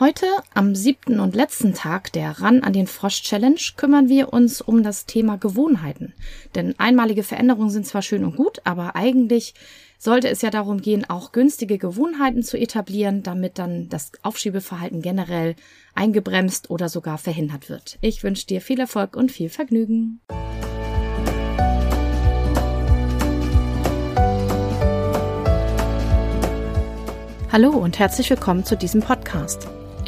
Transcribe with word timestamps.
Heute, 0.00 0.26
am 0.54 0.76
siebten 0.76 1.18
und 1.18 1.34
letzten 1.34 1.74
Tag 1.74 2.12
der 2.12 2.40
Ran 2.40 2.62
an 2.62 2.72
den 2.72 2.86
Frosch 2.86 3.22
Challenge, 3.22 3.58
kümmern 3.76 4.08
wir 4.08 4.32
uns 4.32 4.60
um 4.60 4.84
das 4.84 5.06
Thema 5.06 5.38
Gewohnheiten. 5.38 6.14
Denn 6.54 6.78
einmalige 6.78 7.24
Veränderungen 7.24 7.70
sind 7.70 7.84
zwar 7.84 8.02
schön 8.02 8.24
und 8.24 8.36
gut, 8.36 8.60
aber 8.62 8.94
eigentlich 8.94 9.54
sollte 9.98 10.28
es 10.28 10.40
ja 10.40 10.50
darum 10.50 10.80
gehen, 10.80 11.04
auch 11.10 11.32
günstige 11.32 11.78
Gewohnheiten 11.78 12.44
zu 12.44 12.56
etablieren, 12.56 13.24
damit 13.24 13.58
dann 13.58 13.88
das 13.88 14.12
Aufschiebeverhalten 14.22 15.02
generell 15.02 15.56
eingebremst 15.96 16.70
oder 16.70 16.88
sogar 16.88 17.18
verhindert 17.18 17.68
wird. 17.68 17.98
Ich 18.00 18.22
wünsche 18.22 18.46
dir 18.46 18.60
viel 18.60 18.78
Erfolg 18.78 19.16
und 19.16 19.32
viel 19.32 19.48
Vergnügen. 19.48 20.20
Hallo 27.50 27.70
und 27.70 27.98
herzlich 27.98 28.30
willkommen 28.30 28.64
zu 28.64 28.76
diesem 28.76 29.00
Podcast. 29.00 29.66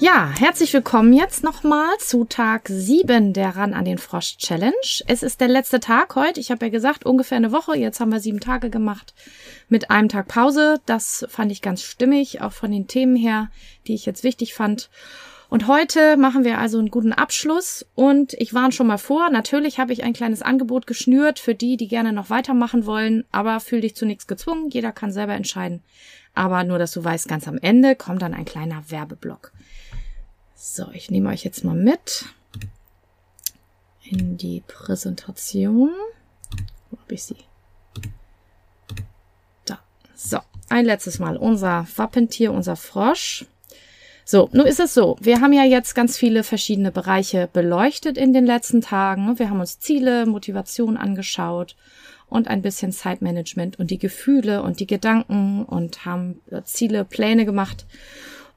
Ja, 0.00 0.32
herzlich 0.38 0.72
willkommen 0.72 1.12
jetzt 1.12 1.44
nochmal 1.44 1.90
zu 1.98 2.24
Tag 2.24 2.68
7 2.68 3.34
der 3.34 3.54
Ran 3.54 3.74
an 3.74 3.84
den 3.84 3.98
Frosch 3.98 4.38
Challenge. 4.38 4.72
Es 5.06 5.22
ist 5.22 5.42
der 5.42 5.48
letzte 5.48 5.78
Tag 5.78 6.14
heute. 6.14 6.40
Ich 6.40 6.50
habe 6.50 6.64
ja 6.64 6.70
gesagt, 6.70 7.04
ungefähr 7.04 7.36
eine 7.36 7.52
Woche. 7.52 7.76
Jetzt 7.76 8.00
haben 8.00 8.10
wir 8.10 8.18
sieben 8.18 8.40
Tage 8.40 8.70
gemacht 8.70 9.12
mit 9.68 9.90
einem 9.90 10.08
Tag 10.08 10.26
Pause. 10.26 10.80
Das 10.86 11.26
fand 11.28 11.52
ich 11.52 11.60
ganz 11.60 11.82
stimmig, 11.82 12.40
auch 12.40 12.52
von 12.52 12.70
den 12.70 12.86
Themen 12.86 13.14
her, 13.14 13.50
die 13.86 13.94
ich 13.94 14.06
jetzt 14.06 14.24
wichtig 14.24 14.54
fand. 14.54 14.88
Und 15.50 15.66
heute 15.66 16.16
machen 16.16 16.44
wir 16.44 16.56
also 16.56 16.78
einen 16.78 16.90
guten 16.90 17.12
Abschluss 17.12 17.84
und 17.94 18.32
ich 18.34 18.54
warne 18.54 18.72
schon 18.72 18.86
mal 18.86 18.98
vor, 18.98 19.28
natürlich 19.28 19.78
habe 19.78 19.92
ich 19.92 20.02
ein 20.02 20.12
kleines 20.12 20.40
Angebot 20.40 20.86
geschnürt 20.86 21.40
für 21.40 21.56
die, 21.56 21.76
die 21.76 21.88
gerne 21.88 22.12
noch 22.14 22.30
weitermachen 22.30 22.86
wollen, 22.86 23.24
aber 23.32 23.60
fühl 23.60 23.80
dich 23.80 23.96
zu 23.96 24.06
nichts 24.06 24.28
gezwungen, 24.28 24.70
jeder 24.70 24.92
kann 24.92 25.12
selber 25.12 25.34
entscheiden. 25.34 25.82
Aber 26.34 26.62
nur, 26.64 26.78
dass 26.78 26.92
du 26.92 27.02
weißt, 27.02 27.28
ganz 27.28 27.48
am 27.48 27.58
Ende 27.58 27.96
kommt 27.96 28.22
dann 28.22 28.32
ein 28.32 28.44
kleiner 28.44 28.84
Werbeblock. 28.90 29.52
So, 30.62 30.90
ich 30.92 31.10
nehme 31.10 31.30
euch 31.30 31.42
jetzt 31.42 31.64
mal 31.64 31.74
mit 31.74 32.26
in 34.04 34.36
die 34.36 34.62
Präsentation. 34.66 35.90
Wo 36.90 36.98
habe 36.98 37.14
ich 37.14 37.24
sie? 37.24 37.38
Da. 39.64 39.78
So, 40.14 40.40
ein 40.68 40.84
letztes 40.84 41.18
Mal 41.18 41.38
unser 41.38 41.86
Wappentier, 41.96 42.52
unser 42.52 42.76
Frosch. 42.76 43.46
So, 44.26 44.50
nun 44.52 44.66
ist 44.66 44.80
es 44.80 44.92
so, 44.92 45.16
wir 45.22 45.40
haben 45.40 45.54
ja 45.54 45.64
jetzt 45.64 45.94
ganz 45.94 46.18
viele 46.18 46.44
verschiedene 46.44 46.92
Bereiche 46.92 47.48
beleuchtet 47.50 48.18
in 48.18 48.34
den 48.34 48.44
letzten 48.44 48.82
Tagen. 48.82 49.38
Wir 49.38 49.48
haben 49.48 49.60
uns 49.60 49.80
Ziele, 49.80 50.26
Motivation 50.26 50.98
angeschaut 50.98 51.74
und 52.28 52.48
ein 52.48 52.60
bisschen 52.60 52.92
Zeitmanagement 52.92 53.78
und 53.78 53.90
die 53.90 53.98
Gefühle 53.98 54.62
und 54.62 54.78
die 54.78 54.86
Gedanken 54.86 55.64
und 55.64 56.04
haben 56.04 56.42
Ziele, 56.64 57.06
Pläne 57.06 57.46
gemacht 57.46 57.86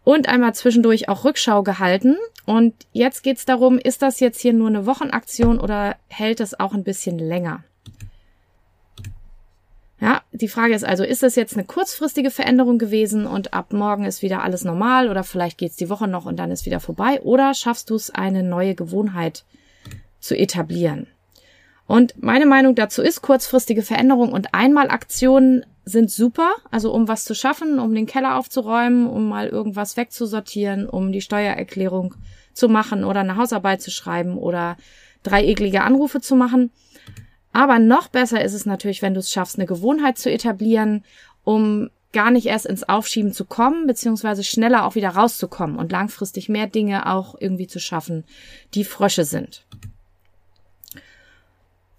und 0.04 0.28
einmal 0.28 0.54
zwischendurch 0.54 1.10
auch 1.10 1.24
Rückschau 1.26 1.64
gehalten. 1.64 2.18
Und 2.46 2.74
jetzt 2.92 3.24
geht's 3.24 3.46
darum, 3.46 3.78
ist 3.78 4.02
das 4.02 4.20
jetzt 4.20 4.42
hier 4.42 4.54
nur 4.54 4.68
eine 4.68 4.86
Wochenaktion 4.86 5.60
oder 5.60 5.96
hält 6.08 6.40
es 6.40 6.60
auch 6.60 6.74
ein 6.74 6.84
bisschen 6.84 7.18
länger? 7.20 7.64
Ja, 10.02 10.22
die 10.34 10.50
Frage 10.50 10.76
ist 10.76 10.84
also, 10.84 11.06
ist 11.06 11.24
das 11.24 11.38
jetzt 11.38 11.54
eine 11.54 11.64
kurzfristige 11.64 12.30
Veränderung 12.30 12.78
gewesen 12.78 13.26
und 13.26 13.54
ab 13.54 13.72
morgen 13.72 14.04
ist 14.04 14.22
wieder 14.22 14.44
alles 14.44 14.66
normal 14.66 15.10
oder 15.10 15.24
vielleicht 15.24 15.58
geht's 15.58 15.78
die 15.78 15.90
Woche 15.90 16.10
noch 16.10 16.26
und 16.26 16.38
dann 16.38 16.52
ist 16.52 16.66
wieder 16.66 16.82
vorbei 16.82 17.22
oder 17.22 17.54
schaffst 17.54 17.90
du 17.90 17.96
es, 17.96 18.10
eine 18.10 18.44
neue 18.44 18.76
Gewohnheit 18.76 19.46
zu 20.20 20.36
etablieren? 20.36 21.08
Und 21.88 22.22
meine 22.22 22.46
Meinung 22.46 22.76
dazu 22.76 23.02
ist, 23.02 23.22
kurzfristige 23.22 23.82
Veränderungen 23.82 24.34
und 24.34 24.54
Einmalaktionen 24.54 25.66
sind 25.86 26.10
super, 26.10 26.54
also 26.72 26.94
um 26.94 27.08
was 27.08 27.26
zu 27.26 27.36
schaffen, 27.36 27.80
um 27.80 27.94
den 27.94 28.06
Keller 28.06 28.38
aufzuräumen, 28.38 29.08
um 29.08 29.28
mal 29.28 29.48
irgendwas 29.48 29.98
wegzusortieren, 29.98 30.88
um 30.88 31.12
die 31.12 31.22
Steuererklärung 31.22 32.16
zu 32.54 32.70
machen 32.70 33.04
oder 33.04 33.22
eine 33.22 33.36
Hausarbeit 33.36 33.82
zu 33.82 33.92
schreiben 33.92 34.38
oder 34.38 34.78
drei 35.24 35.44
eklige 35.46 35.84
Anrufe 35.84 36.22
zu 36.22 36.36
machen. 36.36 36.72
Aber 37.52 37.80
noch 37.80 38.08
besser 38.08 38.44
ist 38.44 38.54
es 38.54 38.66
natürlich, 38.66 39.02
wenn 39.02 39.14
du 39.14 39.20
es 39.20 39.32
schaffst, 39.32 39.58
eine 39.58 39.68
Gewohnheit 39.68 40.18
zu 40.18 40.32
etablieren, 40.32 41.04
um 41.44 41.90
gar 42.14 42.32
nicht 42.32 42.46
erst 42.46 42.66
ins 42.66 42.88
Aufschieben 42.88 43.34
zu 43.34 43.44
kommen, 43.44 43.88
beziehungsweise 43.88 44.44
schneller 44.44 44.86
auch 44.86 44.96
wieder 44.96 45.10
rauszukommen 45.10 45.78
und 45.78 45.92
langfristig 45.92 46.48
mehr 46.48 46.68
Dinge 46.68 47.12
auch 47.12 47.36
irgendwie 47.40 47.68
zu 47.68 47.80
schaffen, 47.80 48.24
die 48.76 48.84
Frösche 48.84 49.26
sind. 49.26 49.66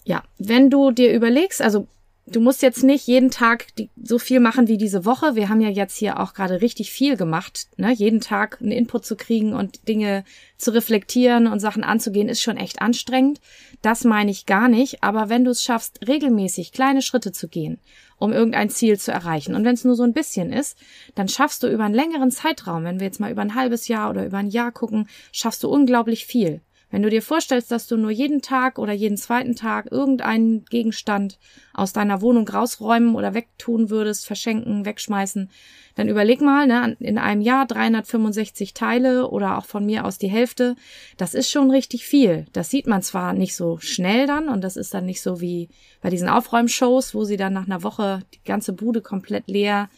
Ja, 0.04 0.22
wenn 0.38 0.70
du 0.70 0.90
dir 0.90 1.12
überlegst, 1.12 1.60
also 1.60 1.88
du 2.26 2.40
musst 2.40 2.62
jetzt 2.62 2.82
nicht 2.82 3.06
jeden 3.06 3.30
Tag 3.30 3.74
die, 3.76 3.90
so 4.02 4.18
viel 4.18 4.40
machen 4.40 4.68
wie 4.68 4.78
diese 4.78 5.04
Woche. 5.04 5.34
Wir 5.34 5.48
haben 5.48 5.60
ja 5.60 5.68
jetzt 5.68 5.96
hier 5.96 6.20
auch 6.20 6.32
gerade 6.32 6.60
richtig 6.60 6.90
viel 6.90 7.16
gemacht. 7.16 7.68
Ne? 7.76 7.92
Jeden 7.92 8.20
Tag 8.20 8.60
einen 8.60 8.72
Input 8.72 9.04
zu 9.04 9.16
kriegen 9.16 9.52
und 9.52 9.88
Dinge 9.88 10.24
zu 10.56 10.72
reflektieren 10.72 11.46
und 11.46 11.60
Sachen 11.60 11.84
anzugehen, 11.84 12.28
ist 12.28 12.42
schon 12.42 12.56
echt 12.56 12.80
anstrengend. 12.80 13.40
Das 13.82 14.04
meine 14.04 14.30
ich 14.30 14.46
gar 14.46 14.68
nicht. 14.68 15.02
Aber 15.02 15.28
wenn 15.28 15.44
du 15.44 15.50
es 15.50 15.62
schaffst, 15.62 16.06
regelmäßig 16.06 16.72
kleine 16.72 17.02
Schritte 17.02 17.32
zu 17.32 17.48
gehen, 17.48 17.78
um 18.16 18.32
irgendein 18.32 18.70
Ziel 18.70 18.98
zu 18.98 19.12
erreichen, 19.12 19.54
und 19.54 19.64
wenn 19.64 19.74
es 19.74 19.84
nur 19.84 19.96
so 19.96 20.04
ein 20.04 20.14
bisschen 20.14 20.52
ist, 20.52 20.78
dann 21.14 21.28
schaffst 21.28 21.62
du 21.62 21.68
über 21.68 21.84
einen 21.84 21.94
längeren 21.94 22.30
Zeitraum, 22.30 22.84
wenn 22.84 23.00
wir 23.00 23.06
jetzt 23.06 23.20
mal 23.20 23.30
über 23.30 23.42
ein 23.42 23.54
halbes 23.54 23.88
Jahr 23.88 24.10
oder 24.10 24.24
über 24.24 24.38
ein 24.38 24.48
Jahr 24.48 24.72
gucken, 24.72 25.08
schaffst 25.32 25.62
du 25.62 25.68
unglaublich 25.68 26.24
viel. 26.24 26.62
Wenn 26.94 27.02
du 27.02 27.10
dir 27.10 27.22
vorstellst, 27.22 27.72
dass 27.72 27.88
du 27.88 27.96
nur 27.96 28.12
jeden 28.12 28.40
Tag 28.40 28.78
oder 28.78 28.92
jeden 28.92 29.16
zweiten 29.16 29.56
Tag 29.56 29.90
irgendeinen 29.90 30.64
Gegenstand 30.66 31.40
aus 31.72 31.92
deiner 31.92 32.22
Wohnung 32.22 32.46
rausräumen 32.48 33.16
oder 33.16 33.34
wegtun 33.34 33.90
würdest, 33.90 34.26
verschenken, 34.26 34.84
wegschmeißen, 34.84 35.50
dann 35.96 36.08
überleg 36.08 36.40
mal, 36.40 36.68
ne, 36.68 36.96
in 37.00 37.18
einem 37.18 37.40
Jahr 37.40 37.66
365 37.66 38.74
Teile 38.74 39.28
oder 39.28 39.58
auch 39.58 39.64
von 39.64 39.84
mir 39.84 40.04
aus 40.04 40.18
die 40.18 40.28
Hälfte, 40.28 40.76
das 41.16 41.34
ist 41.34 41.50
schon 41.50 41.72
richtig 41.72 42.06
viel. 42.06 42.46
Das 42.52 42.70
sieht 42.70 42.86
man 42.86 43.02
zwar 43.02 43.32
nicht 43.32 43.56
so 43.56 43.78
schnell 43.78 44.28
dann 44.28 44.48
und 44.48 44.62
das 44.62 44.76
ist 44.76 44.94
dann 44.94 45.04
nicht 45.04 45.20
so 45.20 45.40
wie 45.40 45.70
bei 46.00 46.10
diesen 46.10 46.28
Aufräumshows, 46.28 47.12
wo 47.12 47.24
sie 47.24 47.36
dann 47.36 47.54
nach 47.54 47.66
einer 47.66 47.82
Woche 47.82 48.20
die 48.34 48.44
ganze 48.44 48.72
Bude 48.72 49.00
komplett 49.00 49.48
leer 49.48 49.88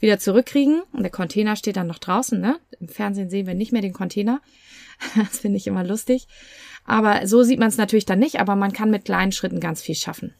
wieder 0.00 0.18
zurückkriegen 0.18 0.82
und 0.92 1.02
der 1.02 1.10
Container 1.10 1.56
steht 1.56 1.76
dann 1.76 1.86
noch 1.86 1.98
draußen, 1.98 2.40
ne? 2.40 2.58
Im 2.80 2.88
Fernsehen 2.88 3.30
sehen 3.30 3.46
wir 3.46 3.54
nicht 3.54 3.72
mehr 3.72 3.82
den 3.82 3.92
Container. 3.92 4.40
Das 5.16 5.38
finde 5.38 5.56
ich 5.56 5.66
immer 5.66 5.82
lustig. 5.82 6.26
Aber 6.84 7.26
so 7.26 7.42
sieht 7.42 7.58
man 7.58 7.68
es 7.68 7.78
natürlich 7.78 8.04
dann 8.04 8.18
nicht, 8.18 8.38
aber 8.38 8.54
man 8.54 8.72
kann 8.72 8.90
mit 8.90 9.06
kleinen 9.06 9.32
Schritten 9.32 9.60
ganz 9.60 9.80
viel 9.80 9.94
schaffen. 9.94 10.34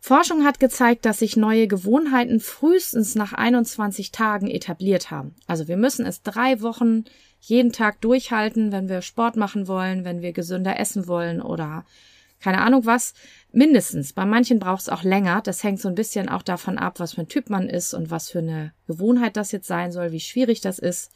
Forschung 0.00 0.44
hat 0.44 0.60
gezeigt, 0.60 1.04
dass 1.04 1.18
sich 1.18 1.36
neue 1.36 1.68
Gewohnheiten 1.68 2.40
frühestens 2.40 3.14
nach 3.14 3.32
21 3.34 4.12
Tagen 4.12 4.48
etabliert 4.48 5.10
haben. 5.10 5.34
Also 5.46 5.68
wir 5.68 5.76
müssen 5.76 6.06
es 6.06 6.22
drei 6.22 6.62
Wochen 6.62 7.04
jeden 7.40 7.72
Tag 7.72 8.00
durchhalten, 8.00 8.72
wenn 8.72 8.88
wir 8.88 9.02
Sport 9.02 9.36
machen 9.36 9.68
wollen, 9.68 10.04
wenn 10.04 10.22
wir 10.22 10.32
gesünder 10.32 10.78
essen 10.78 11.06
wollen 11.06 11.40
oder 11.40 11.84
keine 12.40 12.62
Ahnung 12.62 12.86
was. 12.86 13.14
Mindestens. 13.52 14.12
Bei 14.12 14.24
manchen 14.24 14.58
braucht 14.58 14.82
es 14.82 14.88
auch 14.88 15.02
länger. 15.02 15.40
Das 15.42 15.62
hängt 15.62 15.80
so 15.80 15.88
ein 15.88 15.94
bisschen 15.94 16.28
auch 16.28 16.42
davon 16.42 16.78
ab, 16.78 17.00
was 17.00 17.14
für 17.14 17.22
ein 17.22 17.28
Typ 17.28 17.50
man 17.50 17.68
ist 17.68 17.94
und 17.94 18.10
was 18.10 18.30
für 18.30 18.38
eine 18.38 18.72
Gewohnheit 18.86 19.36
das 19.36 19.52
jetzt 19.52 19.66
sein 19.66 19.92
soll, 19.92 20.12
wie 20.12 20.20
schwierig 20.20 20.60
das 20.60 20.78
ist 20.78 21.12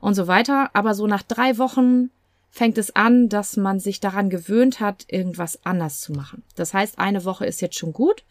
und 0.00 0.14
so 0.14 0.26
weiter. 0.26 0.70
Aber 0.74 0.94
so 0.94 1.06
nach 1.06 1.22
drei 1.22 1.58
Wochen 1.58 2.10
fängt 2.50 2.78
es 2.78 2.94
an, 2.96 3.28
dass 3.28 3.56
man 3.56 3.80
sich 3.80 4.00
daran 4.00 4.28
gewöhnt 4.28 4.80
hat, 4.80 5.04
irgendwas 5.08 5.64
anders 5.64 6.00
zu 6.00 6.12
machen. 6.12 6.42
Das 6.56 6.74
heißt, 6.74 6.98
eine 6.98 7.24
Woche 7.24 7.46
ist 7.46 7.60
jetzt 7.60 7.78
schon 7.78 7.92
gut, 7.92 8.24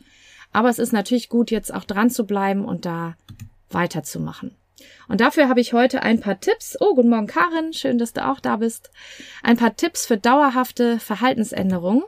aber 0.51 0.69
es 0.69 0.79
ist 0.79 0.91
natürlich 0.91 1.29
gut, 1.29 1.51
jetzt 1.51 1.73
auch 1.73 1.85
dran 1.85 2.09
zu 2.09 2.25
bleiben 2.25 2.65
und 2.65 2.85
da 2.85 3.15
weiterzumachen. 3.69 4.55
Und 5.07 5.21
dafür 5.21 5.49
habe 5.49 5.61
ich 5.61 5.73
heute 5.73 6.03
ein 6.03 6.19
paar 6.19 6.39
Tipps. 6.39 6.77
Oh, 6.79 6.95
guten 6.95 7.09
Morgen, 7.09 7.27
Karin. 7.27 7.73
Schön, 7.73 7.97
dass 7.97 8.13
du 8.13 8.25
auch 8.25 8.39
da 8.39 8.57
bist. 8.57 8.91
Ein 9.43 9.57
paar 9.57 9.75
Tipps 9.75 10.05
für 10.05 10.17
dauerhafte 10.17 10.99
Verhaltensänderungen. 10.99 12.03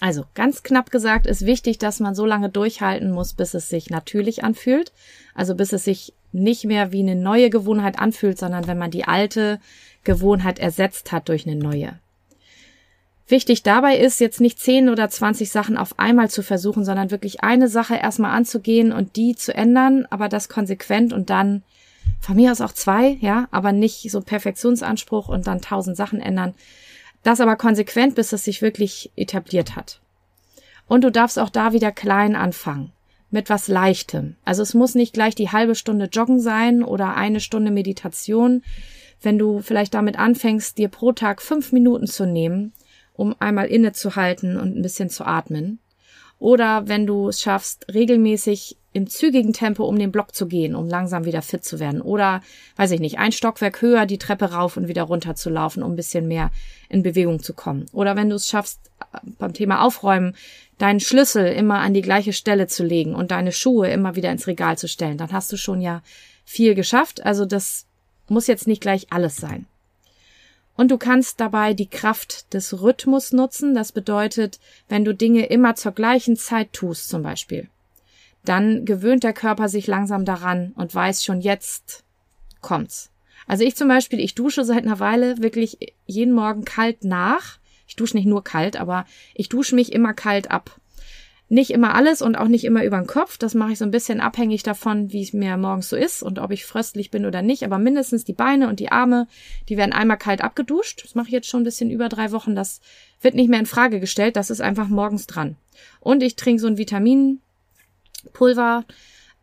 Also 0.00 0.24
ganz 0.34 0.62
knapp 0.62 0.90
gesagt 0.90 1.26
ist 1.26 1.46
wichtig, 1.46 1.78
dass 1.78 2.00
man 2.00 2.14
so 2.14 2.26
lange 2.26 2.50
durchhalten 2.50 3.10
muss, 3.10 3.32
bis 3.32 3.54
es 3.54 3.68
sich 3.68 3.88
natürlich 3.88 4.44
anfühlt. 4.44 4.92
Also 5.34 5.54
bis 5.54 5.72
es 5.72 5.84
sich 5.84 6.12
nicht 6.32 6.64
mehr 6.64 6.92
wie 6.92 7.00
eine 7.00 7.14
neue 7.14 7.50
Gewohnheit 7.50 7.98
anfühlt, 7.98 8.38
sondern 8.38 8.66
wenn 8.66 8.78
man 8.78 8.90
die 8.90 9.04
alte 9.04 9.58
Gewohnheit 10.04 10.58
ersetzt 10.58 11.12
hat 11.12 11.28
durch 11.28 11.46
eine 11.46 11.56
neue. 11.56 11.98
Wichtig 13.28 13.64
dabei 13.64 13.96
ist, 13.96 14.20
jetzt 14.20 14.40
nicht 14.40 14.60
10 14.60 14.88
oder 14.88 15.08
20 15.08 15.50
Sachen 15.50 15.76
auf 15.76 15.98
einmal 15.98 16.30
zu 16.30 16.42
versuchen, 16.42 16.84
sondern 16.84 17.10
wirklich 17.10 17.42
eine 17.42 17.66
Sache 17.66 17.96
erstmal 17.96 18.36
anzugehen 18.36 18.92
und 18.92 19.16
die 19.16 19.34
zu 19.34 19.52
ändern, 19.52 20.06
aber 20.10 20.28
das 20.28 20.48
konsequent 20.48 21.12
und 21.12 21.28
dann 21.28 21.64
von 22.20 22.36
mir 22.36 22.52
aus 22.52 22.60
auch 22.60 22.72
zwei, 22.72 23.16
ja, 23.20 23.48
aber 23.50 23.72
nicht 23.72 24.08
so 24.12 24.20
Perfektionsanspruch 24.20 25.28
und 25.28 25.48
dann 25.48 25.60
tausend 25.60 25.96
Sachen 25.96 26.20
ändern, 26.20 26.54
das 27.26 27.40
aber 27.40 27.56
konsequent, 27.56 28.14
bis 28.14 28.32
es 28.32 28.44
sich 28.44 28.62
wirklich 28.62 29.10
etabliert 29.16 29.74
hat. 29.74 30.00
Und 30.86 31.02
du 31.02 31.10
darfst 31.10 31.38
auch 31.38 31.50
da 31.50 31.72
wieder 31.72 31.90
klein 31.90 32.36
anfangen. 32.36 32.92
Mit 33.30 33.50
was 33.50 33.66
Leichtem. 33.66 34.36
Also 34.44 34.62
es 34.62 34.74
muss 34.74 34.94
nicht 34.94 35.12
gleich 35.12 35.34
die 35.34 35.50
halbe 35.50 35.74
Stunde 35.74 36.04
Joggen 36.06 36.38
sein 36.38 36.84
oder 36.84 37.16
eine 37.16 37.40
Stunde 37.40 37.72
Meditation. 37.72 38.62
Wenn 39.20 39.38
du 39.38 39.60
vielleicht 39.60 39.94
damit 39.94 40.16
anfängst, 40.16 40.78
dir 40.78 40.88
pro 40.88 41.10
Tag 41.10 41.42
fünf 41.42 41.72
Minuten 41.72 42.06
zu 42.06 42.24
nehmen, 42.24 42.72
um 43.14 43.34
einmal 43.40 43.66
innezuhalten 43.66 44.56
und 44.56 44.76
ein 44.76 44.82
bisschen 44.82 45.10
zu 45.10 45.24
atmen. 45.24 45.80
Oder 46.38 46.86
wenn 46.86 47.06
du 47.06 47.28
es 47.28 47.40
schaffst, 47.40 47.86
regelmäßig 47.92 48.76
im 48.92 49.06
zügigen 49.06 49.52
Tempo 49.52 49.84
um 49.84 49.98
den 49.98 50.10
Block 50.10 50.34
zu 50.34 50.46
gehen, 50.46 50.74
um 50.74 50.88
langsam 50.88 51.26
wieder 51.26 51.42
fit 51.42 51.62
zu 51.64 51.78
werden. 51.80 52.00
Oder, 52.00 52.40
weiß 52.76 52.92
ich 52.92 53.00
nicht, 53.00 53.18
ein 53.18 53.32
Stockwerk 53.32 53.82
höher 53.82 54.06
die 54.06 54.16
Treppe 54.16 54.52
rauf 54.52 54.78
und 54.78 54.88
wieder 54.88 55.02
runter 55.02 55.34
zu 55.34 55.50
laufen, 55.50 55.82
um 55.82 55.92
ein 55.92 55.96
bisschen 55.96 56.26
mehr 56.26 56.50
in 56.88 57.02
Bewegung 57.02 57.42
zu 57.42 57.52
kommen. 57.52 57.84
Oder 57.92 58.16
wenn 58.16 58.30
du 58.30 58.36
es 58.36 58.48
schaffst, 58.48 58.80
äh, 59.12 59.18
beim 59.38 59.52
Thema 59.52 59.82
Aufräumen, 59.82 60.34
deinen 60.78 61.00
Schlüssel 61.00 61.46
immer 61.46 61.80
an 61.80 61.92
die 61.92 62.00
gleiche 62.00 62.32
Stelle 62.32 62.68
zu 62.68 62.84
legen 62.84 63.14
und 63.14 63.32
deine 63.32 63.52
Schuhe 63.52 63.90
immer 63.90 64.16
wieder 64.16 64.30
ins 64.30 64.46
Regal 64.46 64.78
zu 64.78 64.88
stellen, 64.88 65.18
dann 65.18 65.32
hast 65.32 65.52
du 65.52 65.58
schon 65.58 65.82
ja 65.82 66.02
viel 66.46 66.74
geschafft. 66.74 67.24
Also 67.24 67.44
das 67.44 67.86
muss 68.28 68.46
jetzt 68.46 68.66
nicht 68.66 68.80
gleich 68.80 69.08
alles 69.10 69.36
sein. 69.36 69.66
Und 70.76 70.90
du 70.90 70.98
kannst 70.98 71.40
dabei 71.40 71.74
die 71.74 71.88
Kraft 71.88 72.52
des 72.52 72.82
Rhythmus 72.82 73.32
nutzen. 73.32 73.74
Das 73.74 73.92
bedeutet, 73.92 74.60
wenn 74.88 75.04
du 75.04 75.14
Dinge 75.14 75.46
immer 75.46 75.74
zur 75.74 75.92
gleichen 75.92 76.36
Zeit 76.36 76.72
tust, 76.72 77.08
zum 77.08 77.22
Beispiel, 77.22 77.68
dann 78.44 78.84
gewöhnt 78.84 79.24
der 79.24 79.32
Körper 79.32 79.68
sich 79.68 79.86
langsam 79.86 80.24
daran 80.24 80.72
und 80.76 80.94
weiß 80.94 81.24
schon 81.24 81.40
jetzt 81.40 82.04
kommt's. 82.60 83.10
Also 83.46 83.64
ich 83.64 83.76
zum 83.76 83.88
Beispiel, 83.88 84.20
ich 84.20 84.34
dusche 84.34 84.64
seit 84.64 84.84
einer 84.84 84.98
Weile 84.98 85.38
wirklich 85.38 85.94
jeden 86.04 86.34
Morgen 86.34 86.64
kalt 86.64 87.04
nach. 87.04 87.58
Ich 87.86 87.96
dusche 87.96 88.16
nicht 88.16 88.26
nur 88.26 88.42
kalt, 88.42 88.76
aber 88.76 89.06
ich 89.34 89.48
dusche 89.48 89.74
mich 89.74 89.92
immer 89.92 90.14
kalt 90.14 90.50
ab. 90.50 90.80
Nicht 91.48 91.70
immer 91.70 91.94
alles 91.94 92.22
und 92.22 92.34
auch 92.34 92.48
nicht 92.48 92.64
immer 92.64 92.84
über 92.84 92.98
den 92.98 93.06
Kopf. 93.06 93.38
Das 93.38 93.54
mache 93.54 93.70
ich 93.72 93.78
so 93.78 93.84
ein 93.84 93.92
bisschen 93.92 94.20
abhängig 94.20 94.64
davon, 94.64 95.12
wie 95.12 95.22
es 95.22 95.32
mir 95.32 95.56
morgens 95.56 95.88
so 95.88 95.94
ist 95.94 96.24
und 96.24 96.40
ob 96.40 96.50
ich 96.50 96.66
fröstlich 96.66 97.12
bin 97.12 97.24
oder 97.24 97.40
nicht. 97.40 97.62
Aber 97.62 97.78
mindestens 97.78 98.24
die 98.24 98.32
Beine 98.32 98.68
und 98.68 98.80
die 98.80 98.90
Arme, 98.90 99.28
die 99.68 99.76
werden 99.76 99.92
einmal 99.92 100.18
kalt 100.18 100.40
abgeduscht. 100.40 101.04
Das 101.04 101.14
mache 101.14 101.28
ich 101.28 101.32
jetzt 101.32 101.48
schon 101.48 101.60
ein 101.60 101.64
bisschen 101.64 101.90
über 101.90 102.08
drei 102.08 102.32
Wochen. 102.32 102.56
Das 102.56 102.80
wird 103.20 103.36
nicht 103.36 103.48
mehr 103.48 103.60
in 103.60 103.66
Frage 103.66 104.00
gestellt. 104.00 104.34
Das 104.34 104.50
ist 104.50 104.60
einfach 104.60 104.88
morgens 104.88 105.28
dran. 105.28 105.54
Und 106.00 106.24
ich 106.24 106.34
trinke 106.34 106.60
so 106.60 106.66
ein 106.66 106.78
Vitaminpulver. 106.78 108.84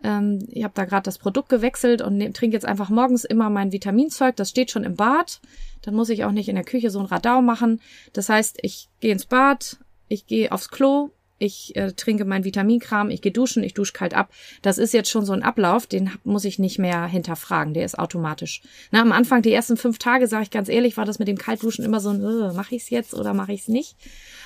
Ähm, 0.03 0.45
ich 0.51 0.65
habe 0.65 0.73
da 0.75 0.83
gerade 0.83 1.03
das 1.03 1.17
Produkt 1.17 1.47
gewechselt 1.47 2.01
und 2.01 2.19
trinke 2.33 2.57
jetzt 2.57 2.65
einfach 2.65 2.89
morgens 2.89 3.23
immer 3.23 3.49
mein 3.49 3.71
Vitaminzeug. 3.71 4.35
Das 4.35 4.49
steht 4.49 4.71
schon 4.71 4.83
im 4.83 4.97
Bad. 4.97 5.39
Dann 5.83 5.95
muss 5.95 6.09
ich 6.09 6.25
auch 6.25 6.31
nicht 6.31 6.49
in 6.49 6.55
der 6.55 6.65
Küche 6.65 6.89
so 6.89 6.99
ein 6.99 7.05
Radau 7.05 7.41
machen. 7.41 7.79
Das 8.11 8.27
heißt, 8.27 8.57
ich 8.61 8.89
gehe 8.99 9.13
ins 9.13 9.25
Bad, 9.25 9.77
ich 10.09 10.27
gehe 10.27 10.51
aufs 10.51 10.69
Klo, 10.69 11.11
ich 11.43 11.75
äh, 11.75 11.91
trinke 11.91 12.23
mein 12.25 12.45
Vitaminkram, 12.45 13.09
ich 13.09 13.21
gehe 13.21 13.31
duschen, 13.31 13.63
ich 13.63 13.73
dusche 13.73 13.93
kalt 13.93 14.13
ab. 14.13 14.31
Das 14.61 14.77
ist 14.77 14.93
jetzt 14.93 15.09
schon 15.09 15.25
so 15.25 15.33
ein 15.33 15.43
Ablauf, 15.43 15.87
den 15.87 16.09
muss 16.23 16.45
ich 16.45 16.57
nicht 16.57 16.79
mehr 16.79 17.05
hinterfragen, 17.05 17.73
der 17.73 17.83
ist 17.83 17.99
automatisch. 17.99 18.61
Na, 18.91 19.01
am 19.01 19.11
Anfang, 19.11 19.41
die 19.41 19.51
ersten 19.51 19.75
fünf 19.75 19.97
Tage, 19.97 20.27
sage 20.27 20.43
ich 20.43 20.51
ganz 20.51 20.69
ehrlich, 20.69 20.95
war 20.95 21.05
das 21.05 21.19
mit 21.19 21.27
dem 21.27 21.37
Kaltduschen 21.37 21.83
immer 21.83 21.99
so 21.99 22.09
ein, 22.09 22.21
äh, 22.23 22.53
mache 22.53 22.75
ich 22.75 22.83
es 22.83 22.89
jetzt 22.89 23.13
oder 23.13 23.33
mache 23.33 23.51
ich 23.51 23.61
es 23.61 23.67
nicht? 23.67 23.97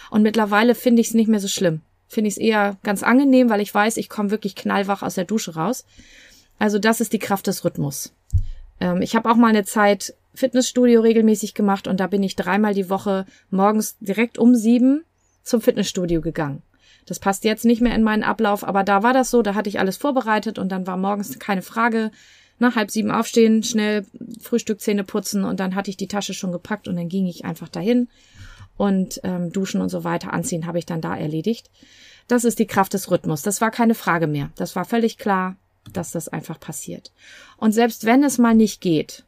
Und 0.09 0.23
mittlerweile 0.23 0.73
finde 0.73 1.01
ich 1.01 1.09
es 1.09 1.13
nicht 1.13 1.27
mehr 1.27 1.39
so 1.39 1.47
schlimm. 1.47 1.81
Finde 2.07 2.29
ich 2.29 2.35
es 2.35 2.39
eher 2.39 2.77
ganz 2.83 3.03
angenehm, 3.03 3.49
weil 3.49 3.61
ich 3.61 3.73
weiß, 3.73 3.97
ich 3.97 4.09
komme 4.09 4.31
wirklich 4.31 4.55
knallwach 4.55 5.03
aus 5.03 5.15
der 5.15 5.25
Dusche 5.25 5.55
raus. 5.55 5.85
Also 6.57 6.79
das 6.79 6.99
ist 6.99 7.13
die 7.13 7.19
Kraft 7.19 7.45
des 7.45 7.63
Rhythmus. 7.63 8.13
Ähm, 8.79 9.01
ich 9.01 9.15
habe 9.15 9.29
auch 9.29 9.35
mal 9.35 9.49
eine 9.49 9.65
Zeit 9.65 10.15
Fitnessstudio 10.33 11.01
regelmäßig 11.01 11.53
gemacht 11.53 11.87
und 11.87 11.99
da 11.99 12.07
bin 12.07 12.23
ich 12.23 12.35
dreimal 12.35 12.73
die 12.73 12.89
Woche 12.89 13.25
morgens 13.49 13.97
direkt 13.99 14.37
um 14.37 14.55
sieben 14.55 15.03
zum 15.43 15.61
Fitnessstudio 15.61 16.21
gegangen. 16.21 16.61
Das 17.05 17.19
passt 17.19 17.43
jetzt 17.43 17.65
nicht 17.65 17.81
mehr 17.81 17.95
in 17.95 18.03
meinen 18.03 18.23
Ablauf, 18.23 18.63
aber 18.63 18.83
da 18.83 19.03
war 19.03 19.13
das 19.13 19.31
so, 19.31 19.41
da 19.41 19.55
hatte 19.55 19.69
ich 19.69 19.79
alles 19.79 19.97
vorbereitet 19.97 20.59
und 20.59 20.69
dann 20.69 20.87
war 20.87 20.97
morgens 20.97 21.39
keine 21.39 21.61
Frage. 21.61 22.11
Nach 22.59 22.75
halb 22.75 22.89
sieben 22.89 23.11
aufstehen, 23.11 23.61
schnell 23.61 24.05
Frühstück, 24.41 24.81
Zähne 24.81 25.03
putzen 25.03 25.43
und 25.43 25.59
dann 25.59 25.75
hatte 25.75 25.91
ich 25.91 25.97
die 25.97 26.07
Tasche 26.07 26.33
schon 26.33 26.51
gepackt 26.51 26.87
und 26.87 26.95
dann 26.95 27.07
ging 27.07 27.27
ich 27.27 27.45
einfach 27.45 27.69
dahin 27.69 28.07
und 28.77 29.19
ähm, 29.23 29.51
duschen 29.51 29.81
und 29.81 29.89
so 29.89 30.03
weiter 30.03 30.33
anziehen 30.33 30.65
habe 30.65 30.79
ich 30.79 30.85
dann 30.85 31.01
da 31.01 31.15
erledigt. 31.15 31.69
Das 32.27 32.43
ist 32.43 32.59
die 32.59 32.67
Kraft 32.67 32.93
des 32.93 33.09
Rhythmus. 33.11 33.41
Das 33.41 33.61
war 33.61 33.71
keine 33.71 33.95
Frage 33.95 34.27
mehr. 34.27 34.49
Das 34.55 34.75
war 34.75 34.85
völlig 34.85 35.17
klar, 35.17 35.55
dass 35.93 36.11
das 36.11 36.27
einfach 36.27 36.59
passiert. 36.59 37.11
Und 37.57 37.71
selbst 37.71 38.05
wenn 38.05 38.23
es 38.23 38.37
mal 38.37 38.55
nicht 38.55 38.81
geht, 38.81 39.23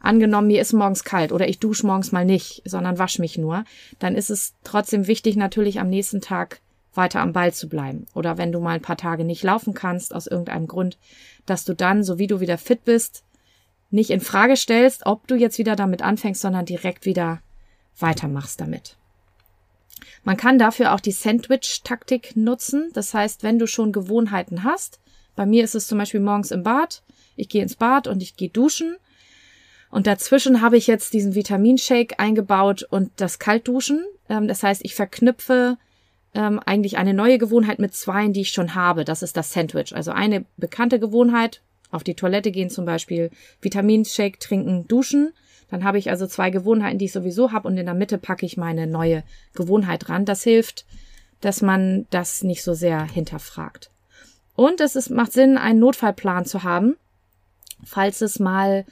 angenommen 0.00 0.48
mir 0.48 0.60
ist 0.60 0.72
morgens 0.72 1.04
kalt 1.04 1.32
oder 1.32 1.48
ich 1.48 1.60
dusche 1.60 1.86
morgens 1.86 2.10
mal 2.10 2.24
nicht, 2.24 2.62
sondern 2.64 2.98
wasche 2.98 3.20
mich 3.20 3.38
nur, 3.38 3.64
dann 3.98 4.16
ist 4.16 4.30
es 4.30 4.54
trotzdem 4.64 5.06
wichtig 5.06 5.36
natürlich 5.36 5.78
am 5.78 5.88
nächsten 5.88 6.20
Tag 6.20 6.60
weiter 6.94 7.20
am 7.20 7.32
Ball 7.32 7.52
zu 7.52 7.68
bleiben. 7.68 8.06
Oder 8.14 8.38
wenn 8.38 8.52
du 8.52 8.60
mal 8.60 8.74
ein 8.74 8.82
paar 8.82 8.96
Tage 8.96 9.24
nicht 9.24 9.42
laufen 9.42 9.74
kannst, 9.74 10.14
aus 10.14 10.26
irgendeinem 10.26 10.66
Grund, 10.66 10.98
dass 11.46 11.64
du 11.64 11.74
dann, 11.74 12.04
so 12.04 12.18
wie 12.18 12.26
du 12.26 12.40
wieder 12.40 12.58
fit 12.58 12.84
bist, 12.84 13.24
nicht 13.90 14.10
in 14.10 14.20
Frage 14.20 14.56
stellst, 14.56 15.06
ob 15.06 15.26
du 15.26 15.34
jetzt 15.34 15.58
wieder 15.58 15.76
damit 15.76 16.02
anfängst, 16.02 16.40
sondern 16.40 16.64
direkt 16.64 17.04
wieder 17.04 17.40
weitermachst 17.98 18.60
damit. 18.60 18.96
Man 20.24 20.36
kann 20.36 20.58
dafür 20.58 20.94
auch 20.94 21.00
die 21.00 21.12
Sandwich-Taktik 21.12 22.36
nutzen. 22.36 22.90
Das 22.94 23.12
heißt, 23.12 23.42
wenn 23.42 23.58
du 23.58 23.66
schon 23.66 23.92
Gewohnheiten 23.92 24.64
hast, 24.64 25.00
bei 25.34 25.46
mir 25.46 25.64
ist 25.64 25.74
es 25.74 25.86
zum 25.86 25.98
Beispiel 25.98 26.20
morgens 26.20 26.50
im 26.50 26.62
Bad, 26.62 27.02
ich 27.36 27.48
gehe 27.48 27.62
ins 27.62 27.76
Bad 27.76 28.06
und 28.06 28.22
ich 28.22 28.36
gehe 28.36 28.50
duschen. 28.50 28.96
Und 29.90 30.06
dazwischen 30.06 30.62
habe 30.62 30.76
ich 30.76 30.86
jetzt 30.86 31.12
diesen 31.12 31.34
Vitaminshake 31.34 32.18
eingebaut 32.18 32.82
und 32.88 33.10
das 33.16 33.38
Kaltduschen. 33.38 34.04
Ähm, 34.28 34.48
das 34.48 34.62
heißt, 34.62 34.82
ich 34.84 34.94
verknüpfe 34.94 35.76
ähm, 36.34 36.60
eigentlich 36.64 36.96
eine 36.96 37.14
neue 37.14 37.38
Gewohnheit 37.38 37.78
mit 37.78 37.94
zweien, 37.94 38.32
die 38.32 38.42
ich 38.42 38.50
schon 38.50 38.74
habe. 38.74 39.04
Das 39.04 39.22
ist 39.22 39.36
das 39.36 39.52
Sandwich. 39.52 39.94
Also 39.94 40.12
eine 40.12 40.44
bekannte 40.56 40.98
Gewohnheit, 40.98 41.60
auf 41.90 42.02
die 42.02 42.14
Toilette 42.14 42.50
gehen 42.50 42.70
zum 42.70 42.86
Beispiel, 42.86 43.30
Vitaminshake 43.60 44.38
trinken, 44.38 44.88
duschen. 44.88 45.32
Dann 45.70 45.84
habe 45.84 45.98
ich 45.98 46.10
also 46.10 46.26
zwei 46.26 46.50
Gewohnheiten, 46.50 46.98
die 46.98 47.04
ich 47.06 47.12
sowieso 47.12 47.52
habe 47.52 47.68
und 47.68 47.76
in 47.76 47.86
der 47.86 47.94
Mitte 47.94 48.18
packe 48.18 48.46
ich 48.46 48.56
meine 48.56 48.86
neue 48.86 49.24
Gewohnheit 49.54 50.08
ran. 50.08 50.24
Das 50.24 50.42
hilft, 50.42 50.86
dass 51.40 51.60
man 51.60 52.06
das 52.10 52.42
nicht 52.42 52.62
so 52.62 52.72
sehr 52.72 53.04
hinterfragt. 53.04 53.90
Und 54.54 54.80
es 54.80 54.96
ist, 54.96 55.10
macht 55.10 55.32
Sinn, 55.32 55.58
einen 55.58 55.80
Notfallplan 55.80 56.44
zu 56.44 56.62
haben, 56.62 56.96
falls 57.84 58.20
es 58.20 58.38
mal, 58.38 58.84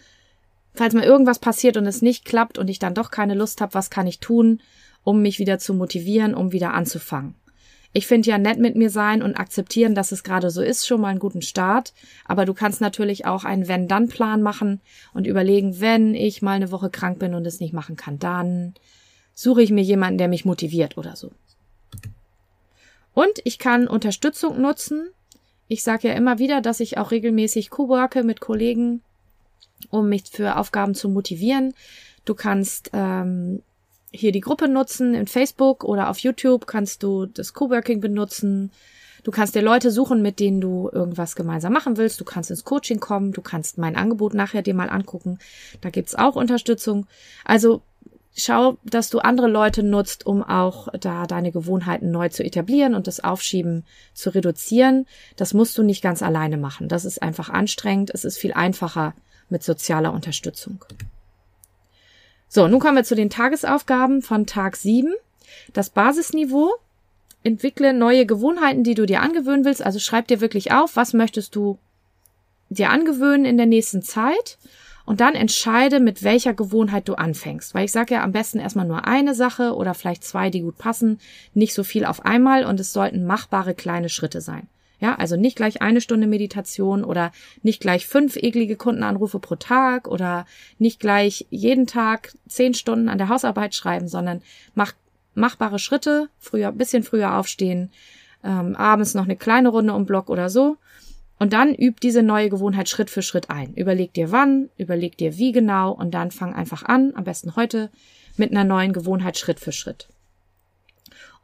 falls 0.75 0.95
mal 0.95 1.05
irgendwas 1.05 1.39
passiert 1.39 1.77
und 1.77 1.87
es 1.87 2.03
nicht 2.03 2.25
klappt 2.25 2.59
und 2.59 2.69
ich 2.69 2.79
dann 2.79 2.95
doch 2.95 3.11
keine 3.11 3.35
Lust 3.35 3.61
habe, 3.61 3.75
was 3.75 3.91
kann 3.91 4.07
ich 4.07 4.21
tun? 4.21 4.61
Um 5.05 5.23
mich 5.23 5.39
wieder 5.39 5.59
zu 5.59 5.75
motivieren, 5.75 6.35
um 6.35 6.53
wieder 6.53 6.75
anzufangen. 6.75 7.35
Ich 7.93 8.07
finde 8.07 8.31
ja 8.31 8.39
nett 8.39 8.59
mit 8.59 8.77
mir 8.77 8.89
sein 8.89 9.21
und 9.21 9.35
akzeptieren, 9.35 9.97
dass 9.97 10.13
es 10.13 10.23
gerade 10.23 10.51
so 10.51 10.63
ist, 10.63 10.87
schon 10.87 11.01
mal 11.01 11.09
einen 11.09 11.19
guten 11.19 11.43
Start. 11.43 11.93
Aber 12.25 12.45
du 12.45 12.55
kannst 12.55 12.81
natürlich 12.81 13.27
auch 13.27 13.45
einen 13.45 13.67
Wenn-Dann-Plan 13.67 14.43
machen 14.43 14.81
und 15.13 15.27
überlegen, 15.27 15.81
wenn 15.81 16.15
ich 16.15 16.41
mal 16.41 16.53
eine 16.53 16.71
Woche 16.71 16.91
krank 16.91 17.19
bin 17.19 17.35
und 17.35 17.45
es 17.47 17.59
nicht 17.59 17.73
machen 17.73 17.97
kann, 17.97 18.21
dann 18.21 18.75
suche 19.35 19.63
ich 19.63 19.73
mir 19.73 19.83
jemanden, 19.83 20.19
der 20.19 20.29
mich 20.29 20.45
motiviert 20.45 20.99
oder 20.99 21.17
so. 21.17 21.33
Und 23.13 23.41
ich 23.43 23.59
kann 23.59 23.89
Unterstützung 23.89 24.61
nutzen. 24.61 25.09
Ich 25.67 25.83
sage 25.83 26.09
ja 26.09 26.15
immer 26.15 26.39
wieder, 26.39 26.61
dass 26.61 26.79
ich 26.79 26.97
auch 26.97 27.11
regelmäßig 27.11 27.71
co-worke 27.71 28.23
mit 28.23 28.41
Kollegen, 28.41 29.03
um 29.91 30.09
mich 30.09 30.25
für 30.31 30.57
Aufgaben 30.57 30.95
zu 30.95 31.09
motivieren. 31.09 31.75
Du 32.25 32.35
kannst 32.35 32.91
ähm, 32.93 33.63
hier 34.11 34.33
die 34.33 34.41
Gruppe 34.41 34.69
nutzen 34.69 35.15
in 35.15 35.27
Facebook 35.27 35.85
oder 35.85 36.11
auf 36.11 36.19
YouTube 36.19 36.67
kannst 36.67 37.03
du 37.03 37.27
das 37.27 37.53
Coworking 37.55 38.01
benutzen. 38.01 38.73
Du 39.23 39.31
kannst 39.31 39.55
dir 39.55 39.63
Leute 39.63 39.91
suchen, 39.91 40.23
mit 40.23 40.41
denen 40.41 40.61
du 40.61 40.89
irgendwas 40.91 41.37
gemeinsam 41.37 41.73
machen 41.73 41.97
willst. 41.97 42.21
Du 42.21 42.25
kannst 42.25 42.51
ins 42.51 42.65
Coaching 42.65 43.01
kommen. 43.01 43.33
Du 43.33 43.43
kannst 43.43 43.79
mein 43.79 43.97
Angebot 43.97 44.35
nachher 44.35 44.63
dir 44.63 44.75
mal 44.75 44.89
angucken. 44.89 45.39
Da 45.81 45.91
gibt's 45.91 46.15
auch 46.15 46.37
Unterstützung. 46.37 47.07
Also 47.45 47.83
schau, 48.37 48.79
dass 48.85 49.11
du 49.11 49.19
andere 49.19 49.49
Leute 49.49 49.83
nutzt, 49.83 50.27
um 50.27 50.43
auch 50.43 50.89
da 50.99 51.27
deine 51.27 51.53
Gewohnheiten 51.53 52.11
neu 52.11 52.31
zu 52.31 52.43
etablieren 52.43 52.95
und 52.95 53.07
das 53.07 53.23
Aufschieben 53.23 53.85
zu 54.15 54.31
reduzieren. 54.35 55.07
Das 55.37 55.55
musst 55.55 55.77
du 55.77 55.83
nicht 55.83 56.03
ganz 56.03 56.23
alleine 56.23 56.57
machen. 56.57 56.89
Das 56.89 57.05
ist 57.05 57.23
einfach 57.23 57.51
anstrengend. 57.51 58.11
Es 58.13 58.25
ist 58.25 58.39
viel 58.39 58.55
einfacher 58.55 59.15
mit 59.51 59.63
sozialer 59.63 60.13
Unterstützung. 60.13 60.83
So, 62.53 62.67
nun 62.67 62.81
kommen 62.81 62.97
wir 62.97 63.05
zu 63.05 63.15
den 63.15 63.31
Tagesaufgaben 63.31 64.23
von 64.23 64.45
Tag 64.45 64.75
7. 64.75 65.15
Das 65.73 65.89
Basisniveau. 65.89 66.75
Entwickle 67.45 67.95
neue 67.95 68.27
Gewohnheiten, 68.27 68.83
die 68.83 68.97
du 68.97 69.07
dir 69.07 69.21
angewöhnen 69.21 69.65
willst. 69.65 69.83
Also 69.87 70.01
schreib 70.01 70.27
dir 70.27 70.41
wirklich 70.41 70.73
auf, 70.73 70.97
was 70.97 71.13
möchtest 71.13 71.55
du 71.55 71.79
dir 72.69 72.91
angewöhnen 72.91 73.45
in 73.45 73.57
der 73.57 73.67
nächsten 73.67 74.03
Zeit. 74.03 74.59
Und 75.07 75.21
dann 75.21 75.37
entscheide, 75.37 76.01
mit 76.01 76.25
welcher 76.25 76.53
Gewohnheit 76.53 77.09
du 77.09 77.15
anfängst. 77.15 77.73
Weil 77.73 77.85
ich 77.85 77.93
sage 77.93 78.15
ja 78.15 78.25
am 78.25 78.33
besten 78.33 78.59
erstmal 78.59 78.87
nur 78.87 79.07
eine 79.07 79.37
Sache 79.37 79.77
oder 79.77 79.95
vielleicht 79.95 80.25
zwei, 80.25 80.51
die 80.51 80.63
gut 80.63 80.77
passen. 80.77 81.21
Nicht 81.55 81.73
so 81.73 81.85
viel 81.85 82.05
auf 82.05 82.25
einmal 82.25 82.65
und 82.65 82.81
es 82.81 82.93
sollten 82.93 83.27
machbare 83.27 83.75
kleine 83.75 84.09
Schritte 84.09 84.41
sein. 84.41 84.67
Ja, 85.01 85.15
also 85.15 85.37
nicht 85.37 85.57
gleich 85.57 85.81
eine 85.81 86.03
Stunde 86.03 86.27
Meditation 86.27 87.05
oder 87.05 87.33
nicht 87.63 87.81
gleich 87.81 88.07
fünf 88.07 88.37
eklige 88.37 88.77
Kundenanrufe 88.77 89.39
pro 89.39 89.57
Tag 89.57 90.07
oder 90.07 90.47
nicht 90.79 91.01
gleich 91.01 91.47
jeden 91.49 91.87
Tag 91.87 92.35
zehn 92.47 92.75
Stunden 92.75 93.09
an 93.09 93.17
der 93.17 93.31
Hausarbeit 93.31 93.75
schreiben, 93.75 94.09
sondern 94.09 94.43
mach 94.75 94.93
machbare 95.35 95.79
Schritte, 95.79 96.29
früher, 96.39 96.71
bisschen 96.73 97.03
früher 97.03 97.39
aufstehen, 97.39 97.91
ähm, 98.45 98.77
abends 98.77 99.15
noch 99.15 99.25
eine 99.25 99.37
kleine 99.37 99.71
Runde 99.71 99.95
um 99.95 100.05
Block 100.05 100.29
oder 100.29 100.51
so. 100.51 100.77
Und 101.39 101.55
dann 101.55 101.75
üb 101.75 102.01
diese 102.01 102.23
neue 102.23 102.51
Gewohnheit 102.51 102.91
Schritt 102.91 103.09
für 103.09 103.23
Schritt 103.23 103.49
ein. 103.49 103.73
Überleg 103.73 104.13
dir 104.13 104.31
wann, 104.31 104.69
überleg 104.77 105.17
dir 105.17 105.39
wie 105.39 105.53
genau 105.53 105.93
und 105.93 106.13
dann 106.13 106.31
fang 106.31 106.55
einfach 106.55 106.83
an, 106.83 107.13
am 107.15 107.25
besten 107.25 107.57
heute, 107.57 107.91
mit 108.37 108.51
einer 108.51 108.65
neuen 108.65 108.93
Gewohnheit 108.93 109.39
Schritt 109.39 109.59
für 109.59 109.73
Schritt. 109.73 110.09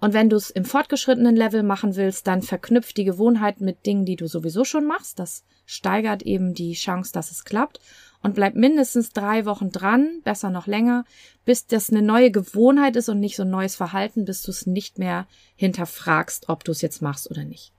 Und 0.00 0.12
wenn 0.12 0.28
du 0.28 0.36
es 0.36 0.50
im 0.50 0.64
fortgeschrittenen 0.64 1.36
Level 1.36 1.62
machen 1.62 1.96
willst, 1.96 2.26
dann 2.26 2.42
verknüpf 2.42 2.92
die 2.92 3.04
Gewohnheit 3.04 3.60
mit 3.60 3.86
Dingen, 3.86 4.04
die 4.04 4.16
du 4.16 4.26
sowieso 4.26 4.64
schon 4.64 4.86
machst. 4.86 5.18
Das 5.18 5.44
steigert 5.64 6.22
eben 6.22 6.54
die 6.54 6.74
Chance, 6.74 7.12
dass 7.12 7.30
es 7.30 7.44
klappt. 7.44 7.80
Und 8.22 8.34
bleib 8.34 8.54
mindestens 8.54 9.10
drei 9.10 9.46
Wochen 9.46 9.70
dran, 9.70 10.20
besser 10.24 10.50
noch 10.50 10.66
länger, 10.66 11.04
bis 11.44 11.66
das 11.66 11.90
eine 11.90 12.02
neue 12.02 12.30
Gewohnheit 12.30 12.96
ist 12.96 13.08
und 13.08 13.20
nicht 13.20 13.36
so 13.36 13.44
ein 13.44 13.50
neues 13.50 13.76
Verhalten, 13.76 14.24
bis 14.24 14.42
du 14.42 14.50
es 14.50 14.66
nicht 14.66 14.98
mehr 14.98 15.26
hinterfragst, 15.54 16.48
ob 16.48 16.64
du 16.64 16.72
es 16.72 16.82
jetzt 16.82 17.02
machst 17.02 17.30
oder 17.30 17.44
nicht. 17.44 17.72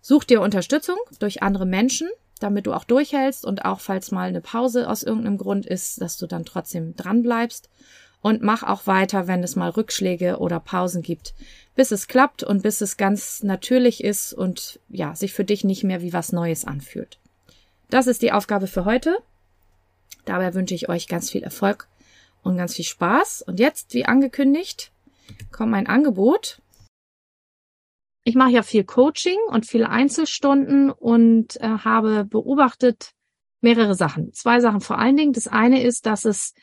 Such 0.00 0.24
dir 0.24 0.42
Unterstützung 0.42 0.96
durch 1.18 1.42
andere 1.42 1.66
Menschen, 1.66 2.08
damit 2.38 2.66
du 2.66 2.72
auch 2.72 2.84
durchhältst 2.84 3.44
und 3.44 3.64
auch 3.64 3.80
falls 3.80 4.10
mal 4.10 4.28
eine 4.28 4.42
Pause 4.42 4.88
aus 4.88 5.02
irgendeinem 5.02 5.38
Grund 5.38 5.66
ist, 5.66 6.00
dass 6.00 6.18
du 6.18 6.26
dann 6.26 6.44
trotzdem 6.44 6.94
dran 6.94 7.22
bleibst 7.22 7.68
und 8.24 8.40
mach 8.40 8.62
auch 8.62 8.86
weiter, 8.86 9.26
wenn 9.26 9.42
es 9.42 9.54
mal 9.54 9.68
Rückschläge 9.68 10.38
oder 10.38 10.58
Pausen 10.58 11.02
gibt, 11.02 11.34
bis 11.74 11.90
es 11.90 12.08
klappt 12.08 12.42
und 12.42 12.62
bis 12.62 12.80
es 12.80 12.96
ganz 12.96 13.42
natürlich 13.42 14.02
ist 14.02 14.32
und 14.32 14.80
ja, 14.88 15.14
sich 15.14 15.34
für 15.34 15.44
dich 15.44 15.62
nicht 15.62 15.84
mehr 15.84 16.00
wie 16.00 16.14
was 16.14 16.32
Neues 16.32 16.64
anfühlt. 16.64 17.18
Das 17.90 18.06
ist 18.06 18.22
die 18.22 18.32
Aufgabe 18.32 18.66
für 18.66 18.86
heute. 18.86 19.18
Dabei 20.24 20.54
wünsche 20.54 20.74
ich 20.74 20.88
euch 20.88 21.06
ganz 21.06 21.30
viel 21.30 21.42
Erfolg 21.42 21.86
und 22.42 22.56
ganz 22.56 22.74
viel 22.76 22.86
Spaß. 22.86 23.42
Und 23.42 23.60
jetzt, 23.60 23.92
wie 23.92 24.06
angekündigt, 24.06 24.90
kommt 25.52 25.72
mein 25.72 25.86
Angebot. 25.86 26.62
Ich 28.24 28.36
mache 28.36 28.52
ja 28.52 28.62
viel 28.62 28.84
Coaching 28.84 29.38
und 29.48 29.66
viele 29.66 29.90
Einzelstunden 29.90 30.90
und 30.90 31.60
äh, 31.60 31.68
habe 31.68 32.24
beobachtet 32.24 33.12
mehrere 33.60 33.94
Sachen. 33.94 34.32
Zwei 34.32 34.60
Sachen 34.60 34.80
vor 34.80 34.98
allen 34.98 35.18
Dingen. 35.18 35.34
Das 35.34 35.46
eine 35.46 35.82
ist, 35.82 36.06
dass 36.06 36.24
es 36.24 36.54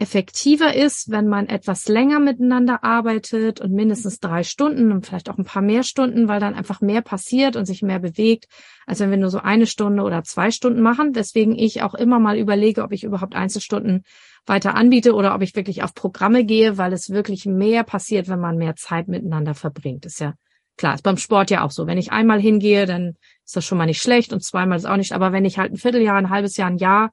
effektiver 0.00 0.74
ist, 0.74 1.10
wenn 1.10 1.28
man 1.28 1.46
etwas 1.46 1.86
länger 1.86 2.20
miteinander 2.20 2.82
arbeitet 2.82 3.60
und 3.60 3.72
mindestens 3.72 4.18
drei 4.18 4.44
Stunden 4.44 4.92
und 4.92 5.04
vielleicht 5.04 5.28
auch 5.28 5.36
ein 5.36 5.44
paar 5.44 5.60
mehr 5.60 5.82
Stunden, 5.82 6.26
weil 6.26 6.40
dann 6.40 6.54
einfach 6.54 6.80
mehr 6.80 7.02
passiert 7.02 7.54
und 7.54 7.66
sich 7.66 7.82
mehr 7.82 7.98
bewegt, 7.98 8.46
als 8.86 9.00
wenn 9.00 9.10
wir 9.10 9.18
nur 9.18 9.28
so 9.28 9.40
eine 9.40 9.66
Stunde 9.66 10.02
oder 10.02 10.22
zwei 10.22 10.50
Stunden 10.50 10.80
machen. 10.80 11.12
Deswegen 11.12 11.54
ich 11.54 11.82
auch 11.82 11.92
immer 11.92 12.18
mal 12.18 12.38
überlege, 12.38 12.82
ob 12.82 12.92
ich 12.92 13.04
überhaupt 13.04 13.36
Einzelstunden 13.36 14.04
weiter 14.46 14.74
anbiete 14.74 15.14
oder 15.14 15.34
ob 15.34 15.42
ich 15.42 15.54
wirklich 15.54 15.82
auf 15.82 15.94
Programme 15.94 16.46
gehe, 16.46 16.78
weil 16.78 16.94
es 16.94 17.10
wirklich 17.10 17.44
mehr 17.44 17.84
passiert, 17.84 18.26
wenn 18.28 18.40
man 18.40 18.56
mehr 18.56 18.76
Zeit 18.76 19.06
miteinander 19.06 19.54
verbringt. 19.54 20.06
ist 20.06 20.18
ja 20.18 20.32
klar, 20.78 20.94
ist 20.94 21.02
beim 21.02 21.18
Sport 21.18 21.50
ja 21.50 21.62
auch 21.62 21.70
so. 21.70 21.86
Wenn 21.86 21.98
ich 21.98 22.10
einmal 22.10 22.40
hingehe, 22.40 22.86
dann 22.86 23.16
ist 23.44 23.54
das 23.54 23.66
schon 23.66 23.76
mal 23.76 23.84
nicht 23.84 24.00
schlecht 24.00 24.32
und 24.32 24.42
zweimal 24.42 24.78
ist 24.78 24.86
auch 24.86 24.96
nicht. 24.96 25.12
Aber 25.12 25.30
wenn 25.30 25.44
ich 25.44 25.58
halt 25.58 25.72
ein 25.72 25.76
Vierteljahr, 25.76 26.16
ein 26.16 26.30
halbes 26.30 26.56
Jahr, 26.56 26.70
ein 26.70 26.78
Jahr 26.78 27.10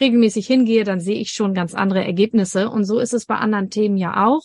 regelmäßig 0.00 0.46
hingehe, 0.46 0.84
dann 0.84 1.00
sehe 1.00 1.20
ich 1.20 1.32
schon 1.32 1.54
ganz 1.54 1.74
andere 1.74 2.04
Ergebnisse. 2.04 2.70
Und 2.70 2.84
so 2.84 2.98
ist 2.98 3.14
es 3.14 3.26
bei 3.26 3.36
anderen 3.36 3.70
Themen 3.70 3.96
ja 3.96 4.26
auch. 4.26 4.42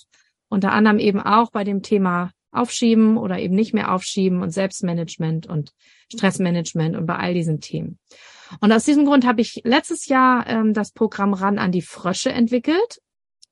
Unter 0.49 0.71
anderem 0.71 0.99
eben 0.99 1.21
auch 1.21 1.51
bei 1.51 1.63
dem 1.63 1.81
Thema 1.81 2.31
Aufschieben 2.51 3.17
oder 3.17 3.39
eben 3.39 3.55
nicht 3.55 3.73
mehr 3.73 3.93
aufschieben 3.93 4.41
und 4.41 4.51
Selbstmanagement 4.51 5.47
und 5.47 5.71
Stressmanagement 6.13 6.95
und 6.95 7.05
bei 7.05 7.15
all 7.15 7.33
diesen 7.33 7.59
Themen. 7.59 7.99
Und 8.61 8.71
aus 8.71 8.85
diesem 8.85 9.05
Grund 9.05 9.25
habe 9.25 9.41
ich 9.41 9.61
letztes 9.63 10.07
Jahr 10.07 10.47
ähm, 10.47 10.73
das 10.73 10.91
Programm 10.91 11.33
Ran 11.33 11.59
an 11.59 11.71
die 11.71 11.81
Frösche 11.81 12.31
entwickelt. 12.31 13.01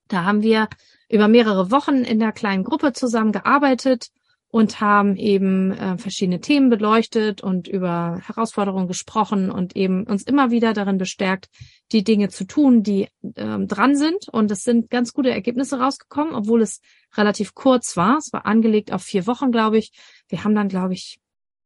Da 0.08 0.24
haben 0.24 0.42
wir 0.42 0.70
über 1.10 1.28
mehrere 1.28 1.72
Wochen 1.72 2.04
in 2.04 2.20
der 2.20 2.32
kleinen 2.32 2.64
Gruppe 2.64 2.94
zusammengearbeitet 2.94 4.08
und 4.54 4.80
haben 4.80 5.16
eben 5.16 5.72
äh, 5.72 5.98
verschiedene 5.98 6.40
Themen 6.40 6.70
beleuchtet 6.70 7.42
und 7.42 7.68
über 7.68 8.22
Herausforderungen 8.24 8.88
gesprochen 8.88 9.50
und 9.50 9.76
eben 9.76 10.04
uns 10.04 10.22
immer 10.22 10.52
wieder 10.52 10.74
darin 10.74 11.00
bestärkt, 11.00 11.50
die 11.92 12.04
Dinge 12.04 12.30
zu 12.30 12.46
tun, 12.46 12.84
die 12.84 13.08
ähm, 13.36 13.68
dran 13.68 13.96
sind. 13.96 14.30
Und 14.30 14.52
es 14.52 14.62
sind 14.62 14.92
ganz 14.92 15.12
gute 15.12 15.32
Ergebnisse 15.32 15.80
rausgekommen, 15.80 16.36
obwohl 16.36 16.62
es 16.62 16.82
relativ 17.18 17.56
kurz 17.56 17.98
war. 17.98 18.20
Es 18.20 18.32
war 18.32 18.46
angelegt 18.46 18.94
auf 18.94 19.02
vier 19.02 19.26
Wochen, 19.26 19.52
glaube 19.52 19.80
ich. 19.80 19.92
Wir 20.28 20.44
haben 20.44 20.54
dann, 20.54 20.68
glaube 20.68 20.94
ich, 20.94 21.18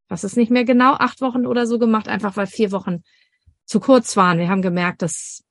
was 0.08 0.24
ist 0.24 0.38
nicht 0.38 0.50
mehr 0.50 0.63
genau, 0.63 0.94
acht 0.94 1.20
Wochen 1.20 1.46
oder 1.46 1.67
so 1.67 1.79
gemacht, 1.79 2.08
einfach 2.08 2.38
weil 2.38 2.48
vier 2.48 2.72
Wochen 2.72 3.03
zu 3.65 3.82
kurz 3.82 4.15
waren. 4.15 4.39
Wir 4.39 4.48
haben 4.48 4.62
gemerkt, 4.62 5.01
dass 5.01 5.44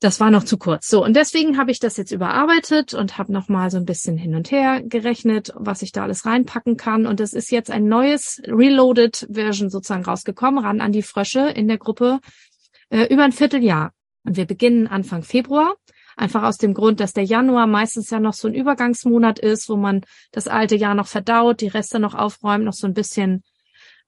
das 0.00 0.18
war 0.18 0.30
noch 0.30 0.44
zu 0.44 0.56
kurz. 0.56 0.88
So, 0.88 1.04
und 1.04 1.14
deswegen 1.14 1.58
habe 1.58 1.70
ich 1.70 1.78
das 1.78 1.98
jetzt 1.98 2.10
überarbeitet 2.10 2.94
und 2.94 3.18
habe 3.18 3.32
nochmal 3.32 3.70
so 3.70 3.76
ein 3.76 3.84
bisschen 3.84 4.16
hin 4.16 4.34
und 4.34 4.50
her 4.50 4.82
gerechnet, 4.82 5.52
was 5.54 5.82
ich 5.82 5.92
da 5.92 6.04
alles 6.04 6.24
reinpacken 6.24 6.78
kann. 6.78 7.06
Und 7.06 7.20
es 7.20 7.34
ist 7.34 7.50
jetzt 7.50 7.70
ein 7.70 7.86
neues 7.86 8.40
Reloaded 8.46 9.28
Version 9.30 9.68
sozusagen 9.68 10.04
rausgekommen, 10.04 10.64
ran 10.64 10.80
an 10.80 10.92
die 10.92 11.02
Frösche 11.02 11.50
in 11.50 11.68
der 11.68 11.76
Gruppe 11.76 12.20
äh, 12.88 13.12
über 13.12 13.24
ein 13.24 13.32
Vierteljahr. 13.32 13.92
Und 14.24 14.36
wir 14.38 14.46
beginnen 14.46 14.86
Anfang 14.86 15.22
Februar. 15.22 15.76
Einfach 16.16 16.42
aus 16.44 16.56
dem 16.56 16.74
Grund, 16.74 17.00
dass 17.00 17.12
der 17.12 17.24
Januar 17.24 17.66
meistens 17.66 18.10
ja 18.10 18.20
noch 18.20 18.34
so 18.34 18.48
ein 18.48 18.54
Übergangsmonat 18.54 19.38
ist, 19.38 19.68
wo 19.68 19.76
man 19.76 20.00
das 20.32 20.48
alte 20.48 20.76
Jahr 20.76 20.94
noch 20.94 21.06
verdaut, 21.06 21.60
die 21.60 21.68
Reste 21.68 21.98
noch 21.98 22.14
aufräumt, 22.14 22.64
noch 22.64 22.72
so 22.72 22.86
ein 22.86 22.94
bisschen 22.94 23.42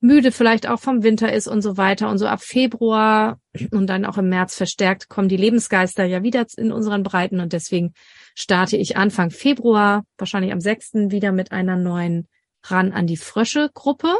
müde 0.02 0.32
vielleicht 0.32 0.68
auch 0.68 0.80
vom 0.80 1.02
Winter 1.02 1.32
ist 1.32 1.46
und 1.46 1.62
so 1.62 1.76
weiter. 1.76 2.10
Und 2.10 2.18
so 2.18 2.26
ab 2.26 2.42
Februar 2.42 3.38
und 3.70 3.86
dann 3.86 4.04
auch 4.04 4.18
im 4.18 4.28
März 4.28 4.56
verstärkt 4.56 5.08
kommen 5.08 5.28
die 5.28 5.36
Lebensgeister 5.36 6.04
ja 6.04 6.22
wieder 6.22 6.44
in 6.56 6.72
unseren 6.72 7.04
Breiten. 7.04 7.40
Und 7.40 7.52
deswegen 7.52 7.94
starte 8.34 8.76
ich 8.76 8.96
Anfang 8.96 9.30
Februar, 9.30 10.04
wahrscheinlich 10.18 10.52
am 10.52 10.60
6. 10.60 11.10
wieder 11.10 11.32
mit 11.32 11.52
einer 11.52 11.76
neuen 11.76 12.28
Ran 12.64 12.92
an 12.92 13.06
die 13.06 13.16
Frösche 13.16 13.70
Gruppe. 13.72 14.14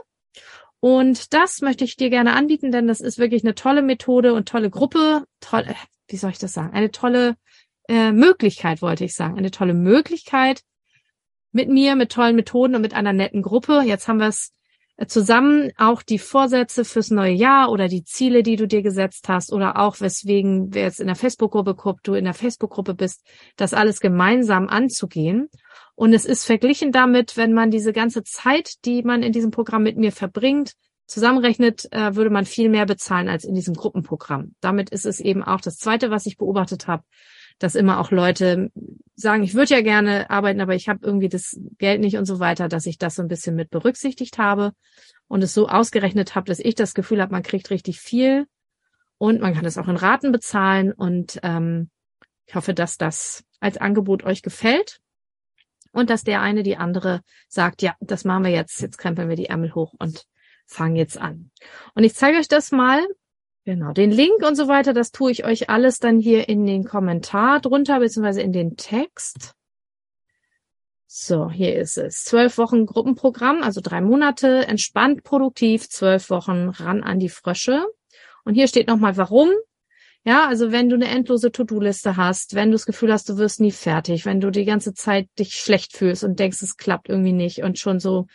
Und 0.79 1.35
das 1.35 1.61
möchte 1.61 1.85
ich 1.85 1.97
dir 1.97 2.11
gerne 2.11 2.35
anbieten, 2.35 2.73
denn 2.73 2.87
das 2.87 3.01
ist 3.01 3.19
wirklich 3.19 3.45
eine 3.45 3.55
tolle 3.55 3.83
Methode 3.83 4.35
und 4.35 4.49
tolle 4.49 4.71
Gruppe. 4.71 5.25
Toll, 5.41 5.65
äh, 5.67 5.75
wie 6.09 6.17
soll 6.17 6.31
ich 6.31 6.39
das 6.39 6.53
sagen? 6.53 6.73
Eine 6.73 6.91
tolle 6.91 7.37
äh, 7.89 8.13
Möglichkeit, 8.13 8.83
wollte 8.83 9.05
ich 9.05 9.15
sagen. 9.15 9.37
Eine 9.37 9.51
tolle 9.51 9.75
Möglichkeit 9.75 10.63
mit 11.51 11.69
mir, 11.69 11.97
mit 11.97 12.13
tollen 12.13 12.37
Methoden 12.37 12.77
und 12.77 12.83
mit 12.83 12.95
einer 12.95 13.13
netten 13.13 13.43
Gruppe. 13.43 13.83
Jetzt 13.85 14.07
haben 14.07 14.19
wir 14.19 14.29
es 14.29 14.53
zusammen 15.07 15.71
auch 15.77 16.03
die 16.03 16.19
Vorsätze 16.19 16.85
fürs 16.85 17.11
neue 17.11 17.33
Jahr 17.33 17.71
oder 17.71 17.89
die 17.89 18.05
Ziele, 18.05 18.43
die 18.43 18.57
du 18.57 18.67
dir 18.67 18.83
gesetzt 18.83 19.29
hast 19.29 19.53
oder 19.53 19.79
auch 19.79 20.01
weswegen 20.01 20.73
wir 20.75 20.83
jetzt 20.83 21.01
in 21.01 21.07
der 21.07 21.17
Facebook-Gruppe 21.17 21.77
du 22.03 22.15
in 22.15 22.25
der 22.25 22.35
Facebook-Gruppe 22.35 22.95
bist, 22.95 23.27
das 23.57 23.75
alles 23.75 24.01
gemeinsam 24.01 24.69
anzugehen. 24.69 25.49
Und 25.95 26.13
es 26.13 26.25
ist 26.25 26.45
verglichen 26.45 26.93
damit, 26.93 27.37
wenn 27.37 27.53
man 27.53 27.71
diese 27.71 27.93
ganze 27.93 28.23
Zeit, 28.23 28.85
die 28.85 29.03
man 29.03 29.23
in 29.23 29.33
diesem 29.33 29.51
Programm 29.51 29.83
mit 29.83 29.97
mir 29.97 30.13
verbringt, 30.13 30.75
zusammenrechnet, 31.07 31.93
äh, 31.93 32.15
würde 32.17 32.31
man 32.31 32.47
viel 32.47 32.69
mehr 32.69 32.87
bezahlen 32.87 33.29
als 33.29 33.45
in 33.45 33.55
diesem 33.55 33.75
Gruppenprogramm. 33.75 34.55
Damit 34.61 34.91
ist 34.91 35.05
es 35.05 35.21
eben 35.21 35.43
auch 35.43 35.61
das 35.61 35.77
Zweite, 35.77 36.11
was 36.11 36.27
ich 36.27 36.39
beobachtet 36.39 36.87
habe, 36.87 37.05
dass 37.59 37.75
immer 37.75 38.01
auch 38.01 38.11
Leute 38.11 38.71
sagen, 39.15 39.43
ich 39.43 39.55
würde 39.55 39.75
ja 39.75 39.83
gerne 39.83 40.31
arbeiten, 40.31 40.61
aber 40.61 40.75
ich 40.75 40.89
habe 40.89 41.01
irgendwie 41.03 41.29
das 41.29 41.59
Geld 41.79 42.01
nicht 42.01 42.17
und 42.17 42.25
so 42.25 42.41
weiter, 42.41 42.69
dass 42.69 42.87
ich 42.87 42.99
das 42.99 43.15
so 43.15 43.23
ein 43.23 43.29
bisschen 43.29 43.55
mit 43.55 43.71
berücksichtigt 43.71 44.39
habe 44.39 44.73
und 45.29 45.43
es 45.43 45.55
so 45.55 45.69
ausgerechnet 45.69 46.35
habe, 46.35 46.47
dass 46.47 46.59
ich 46.59 46.75
das 46.75 46.95
Gefühl 46.95 47.21
habe, 47.21 47.33
man 47.33 47.43
kriegt 47.43 47.71
richtig 47.71 48.01
viel 48.01 48.47
und 49.19 49.41
man 49.41 49.55
kann 49.55 49.65
es 49.65 49.79
auch 49.79 49.89
in 49.89 49.97
Raten 49.97 50.33
bezahlen 50.33 50.93
und 50.93 51.39
ähm, 51.43 51.91
ich 52.47 52.55
hoffe, 52.55 52.75
dass 52.75 52.99
das 52.99 53.45
als 53.61 53.79
Angebot 53.79 54.25
euch 54.25 54.43
gefällt 54.43 55.01
und 55.93 56.11
dass 56.11 56.25
der 56.25 56.41
eine 56.41 56.63
die 56.63 56.77
andere 56.77 57.21
sagt, 57.49 57.83
ja, 57.83 57.95
das 58.01 58.25
machen 58.25 58.45
wir 58.45 58.51
jetzt, 58.51 58.81
jetzt 58.81 58.99
krempeln 58.99 59.29
wir 59.29 59.37
die 59.37 59.47
Ärmel 59.47 59.75
hoch 59.75 59.95
und 59.99 60.25
fangen 60.67 60.97
jetzt 60.97 61.19
an. 61.19 61.51
Und 61.95 62.05
ich 62.05 62.15
zeige 62.15 62.39
euch 62.39 62.49
das 62.49 62.73
mal 62.73 63.07
Genau, 63.65 63.93
den 63.93 64.11
Link 64.11 64.43
und 64.45 64.57
so 64.57 64.67
weiter, 64.67 64.93
das 64.93 65.13
tue 65.13 65.31
ich 65.31 65.45
euch 65.45 65.71
alles 65.71 66.01
dann 66.01 66.19
hier 66.19 66.49
in 66.49 66.67
den 66.67 66.85
Kommentar 66.85 67.61
drunter, 67.61 68.01
beziehungsweise 68.01 68.43
in 68.43 68.53
den 68.53 68.77
Text. 68.77 69.55
So, 71.07 71.51
hier 71.51 71.77
ist 71.77 71.97
es. 71.97 72.25
Zwölf 72.25 72.59
Wochen 72.59 72.87
Gruppenprogramm, 72.87 73.63
also 73.63 73.81
drei 73.81 74.01
Monate, 74.01 74.67
entspannt, 74.67 75.23
produktiv, 75.23 75.89
zwölf 75.89 76.31
Wochen 76.31 76.71
ran 76.71 77.05
an 77.05 77.21
die 77.21 77.29
Frösche. 77.29 77.85
Und 78.45 78.55
hier 78.55 78.67
steht 78.67 78.89
nochmal, 78.89 79.17
warum. 79.17 79.51
Ja, 80.25 80.49
also 80.49 80.73
wenn 80.73 80.89
du 80.89 80.97
eine 80.97 81.09
endlose 81.09 81.53
To-Do-Liste 81.53 82.17
hast, 82.17 82.55
wenn 82.55 82.71
du 82.71 82.77
das 82.77 82.87
Gefühl 82.87 83.13
hast, 83.13 83.29
du 83.29 83.37
wirst 83.37 83.61
nie 83.61 83.73
fertig, 83.73 84.25
wenn 84.25 84.41
du 84.41 84.51
die 84.51 84.65
ganze 84.65 84.95
Zeit 84.95 85.29
dich 85.39 85.55
schlecht 85.55 85.97
fühlst 85.97 86.25
und 86.25 86.39
denkst, 86.39 86.63
es 86.63 86.77
klappt 86.77 87.09
irgendwie 87.09 87.33
nicht 87.33 87.63
und 87.63 87.79
schon 87.79 88.01
so 88.01 88.27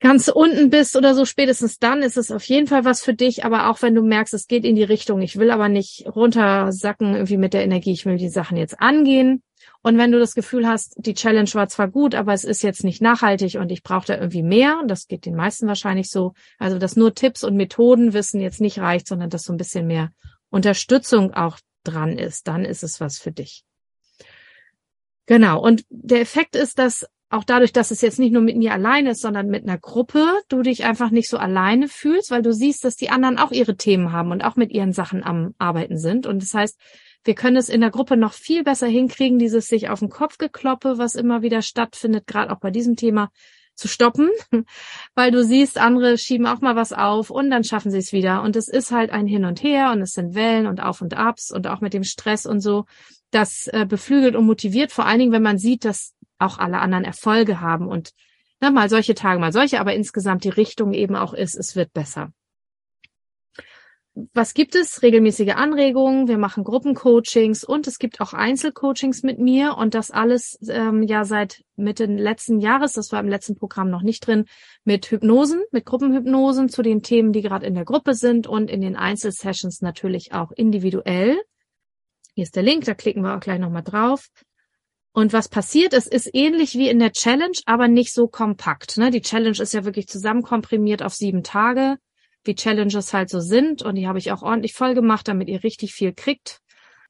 ganz 0.00 0.28
unten 0.28 0.70
bist 0.70 0.96
oder 0.96 1.14
so, 1.14 1.24
spätestens 1.24 1.78
dann 1.78 2.02
ist 2.02 2.16
es 2.16 2.30
auf 2.30 2.44
jeden 2.44 2.66
Fall 2.66 2.84
was 2.84 3.02
für 3.02 3.14
dich. 3.14 3.44
Aber 3.44 3.70
auch 3.70 3.82
wenn 3.82 3.94
du 3.94 4.02
merkst, 4.02 4.34
es 4.34 4.46
geht 4.46 4.64
in 4.64 4.74
die 4.74 4.82
Richtung, 4.82 5.20
ich 5.20 5.36
will 5.36 5.50
aber 5.50 5.68
nicht 5.68 6.06
runtersacken 6.06 7.14
irgendwie 7.14 7.36
mit 7.36 7.52
der 7.52 7.64
Energie, 7.64 7.92
ich 7.92 8.06
will 8.06 8.16
die 8.16 8.30
Sachen 8.30 8.56
jetzt 8.56 8.80
angehen. 8.80 9.42
Und 9.82 9.98
wenn 9.98 10.12
du 10.12 10.18
das 10.18 10.34
Gefühl 10.34 10.66
hast, 10.66 10.94
die 10.98 11.14
Challenge 11.14 11.50
war 11.52 11.68
zwar 11.68 11.88
gut, 11.88 12.14
aber 12.14 12.32
es 12.32 12.44
ist 12.44 12.62
jetzt 12.62 12.84
nicht 12.84 13.00
nachhaltig 13.00 13.56
und 13.56 13.70
ich 13.70 13.82
brauche 13.82 14.06
da 14.06 14.16
irgendwie 14.16 14.42
mehr, 14.42 14.82
das 14.86 15.06
geht 15.06 15.26
den 15.26 15.36
meisten 15.36 15.66
wahrscheinlich 15.66 16.10
so, 16.10 16.32
also 16.58 16.78
dass 16.78 16.96
nur 16.96 17.14
Tipps 17.14 17.44
und 17.44 17.56
Methoden 17.56 18.12
wissen 18.12 18.40
jetzt 18.40 18.60
nicht 18.60 18.78
reicht, 18.78 19.06
sondern 19.06 19.30
dass 19.30 19.44
so 19.44 19.52
ein 19.52 19.58
bisschen 19.58 19.86
mehr 19.86 20.10
Unterstützung 20.50 21.32
auch 21.32 21.58
dran 21.84 22.18
ist, 22.18 22.46
dann 22.48 22.64
ist 22.64 22.82
es 22.82 23.00
was 23.00 23.18
für 23.18 23.32
dich. 23.32 23.64
Genau. 25.26 25.62
Und 25.62 25.84
der 25.88 26.20
Effekt 26.20 26.56
ist, 26.56 26.78
dass 26.78 27.06
auch 27.30 27.44
dadurch, 27.44 27.72
dass 27.72 27.92
es 27.92 28.00
jetzt 28.00 28.18
nicht 28.18 28.32
nur 28.32 28.42
mit 28.42 28.56
mir 28.56 28.72
alleine 28.72 29.10
ist, 29.10 29.22
sondern 29.22 29.46
mit 29.46 29.62
einer 29.62 29.78
Gruppe, 29.78 30.26
du 30.48 30.62
dich 30.62 30.84
einfach 30.84 31.10
nicht 31.10 31.28
so 31.28 31.38
alleine 31.38 31.88
fühlst, 31.88 32.30
weil 32.30 32.42
du 32.42 32.52
siehst, 32.52 32.84
dass 32.84 32.96
die 32.96 33.10
anderen 33.10 33.38
auch 33.38 33.52
ihre 33.52 33.76
Themen 33.76 34.12
haben 34.12 34.32
und 34.32 34.42
auch 34.42 34.56
mit 34.56 34.72
ihren 34.72 34.92
Sachen 34.92 35.22
am 35.22 35.54
Arbeiten 35.56 35.96
sind. 35.96 36.26
Und 36.26 36.42
das 36.42 36.52
heißt, 36.54 36.78
wir 37.22 37.34
können 37.34 37.56
es 37.56 37.68
in 37.68 37.80
der 37.80 37.90
Gruppe 37.90 38.16
noch 38.16 38.32
viel 38.32 38.64
besser 38.64 38.88
hinkriegen, 38.88 39.38
dieses 39.38 39.68
sich 39.68 39.88
auf 39.88 40.00
den 40.00 40.08
Kopf 40.08 40.38
gekloppe, 40.38 40.98
was 40.98 41.14
immer 41.14 41.42
wieder 41.42 41.62
stattfindet, 41.62 42.26
gerade 42.26 42.52
auch 42.52 42.58
bei 42.58 42.70
diesem 42.70 42.96
Thema, 42.96 43.30
zu 43.80 43.88
stoppen, 43.88 44.28
weil 45.14 45.30
du 45.30 45.42
siehst, 45.42 45.78
andere 45.78 46.18
schieben 46.18 46.46
auch 46.46 46.60
mal 46.60 46.76
was 46.76 46.92
auf 46.92 47.30
und 47.30 47.50
dann 47.50 47.64
schaffen 47.64 47.90
sie 47.90 47.98
es 47.98 48.12
wieder. 48.12 48.42
Und 48.42 48.54
es 48.56 48.68
ist 48.68 48.92
halt 48.92 49.10
ein 49.10 49.26
Hin 49.26 49.44
und 49.44 49.62
Her 49.62 49.90
und 49.92 50.02
es 50.02 50.12
sind 50.12 50.34
Wellen 50.34 50.66
und 50.66 50.80
Auf 50.80 51.00
und 51.00 51.16
Abs 51.16 51.50
und 51.50 51.66
auch 51.66 51.80
mit 51.80 51.94
dem 51.94 52.04
Stress 52.04 52.46
und 52.46 52.60
so. 52.60 52.84
Das 53.30 53.68
äh, 53.68 53.86
beflügelt 53.86 54.36
und 54.36 54.44
motiviert, 54.44 54.92
vor 54.92 55.06
allen 55.06 55.20
Dingen, 55.20 55.32
wenn 55.32 55.42
man 55.42 55.58
sieht, 55.58 55.84
dass 55.84 56.14
auch 56.40 56.58
alle 56.58 56.80
anderen 56.80 57.04
Erfolge 57.04 57.60
haben 57.60 57.88
und 57.88 58.10
na, 58.60 58.70
mal 58.70 58.90
solche 58.90 59.14
Tage, 59.14 59.40
mal 59.40 59.52
solche, 59.52 59.80
aber 59.80 59.94
insgesamt 59.94 60.44
die 60.44 60.50
Richtung 60.50 60.92
eben 60.92 61.16
auch 61.16 61.32
ist, 61.32 61.56
es 61.56 61.76
wird 61.76 61.92
besser. 61.92 62.32
Was 64.34 64.54
gibt 64.54 64.74
es? 64.74 65.02
Regelmäßige 65.02 65.54
Anregungen, 65.54 66.26
wir 66.26 66.36
machen 66.36 66.64
Gruppencoachings 66.64 67.64
und 67.64 67.86
es 67.86 67.98
gibt 67.98 68.20
auch 68.20 68.34
Einzelcoachings 68.34 69.22
mit 69.22 69.38
mir 69.38 69.76
und 69.78 69.94
das 69.94 70.10
alles 70.10 70.58
ähm, 70.68 71.02
ja 71.04 71.24
seit 71.24 71.62
Mitte 71.76 72.06
letzten 72.06 72.58
Jahres, 72.58 72.92
das 72.94 73.12
war 73.12 73.20
im 73.20 73.28
letzten 73.28 73.54
Programm 73.54 73.88
noch 73.88 74.02
nicht 74.02 74.26
drin, 74.26 74.46
mit 74.84 75.10
Hypnosen, 75.10 75.62
mit 75.70 75.86
Gruppenhypnosen 75.86 76.68
zu 76.68 76.82
den 76.82 77.02
Themen, 77.02 77.32
die 77.32 77.40
gerade 77.40 77.66
in 77.66 77.74
der 77.74 77.84
Gruppe 77.84 78.14
sind 78.14 78.46
und 78.46 78.68
in 78.68 78.80
den 78.80 78.96
Einzelsessions 78.96 79.80
natürlich 79.80 80.32
auch 80.32 80.50
individuell. 80.50 81.40
Hier 82.34 82.42
ist 82.42 82.56
der 82.56 82.64
Link, 82.64 82.84
da 82.84 82.94
klicken 82.94 83.22
wir 83.22 83.36
auch 83.36 83.40
gleich 83.40 83.60
nochmal 83.60 83.84
drauf. 83.84 84.26
Und 85.12 85.32
was 85.32 85.48
passiert 85.48 85.92
ist, 85.92 86.06
ist 86.06 86.30
ähnlich 86.32 86.74
wie 86.74 86.88
in 86.88 87.00
der 87.00 87.12
Challenge, 87.12 87.56
aber 87.66 87.88
nicht 87.88 88.14
so 88.14 88.28
kompakt. 88.28 88.96
Ne? 88.96 89.10
Die 89.10 89.22
Challenge 89.22 89.60
ist 89.60 89.74
ja 89.74 89.84
wirklich 89.84 90.06
zusammenkomprimiert 90.06 91.02
auf 91.02 91.14
sieben 91.14 91.42
Tage, 91.42 91.96
wie 92.44 92.54
Challenges 92.54 93.12
halt 93.12 93.28
so 93.28 93.40
sind. 93.40 93.82
Und 93.82 93.96
die 93.96 94.06
habe 94.06 94.18
ich 94.18 94.30
auch 94.30 94.42
ordentlich 94.42 94.74
voll 94.74 94.94
gemacht, 94.94 95.26
damit 95.26 95.48
ihr 95.48 95.64
richtig 95.64 95.94
viel 95.94 96.12
kriegt. 96.12 96.60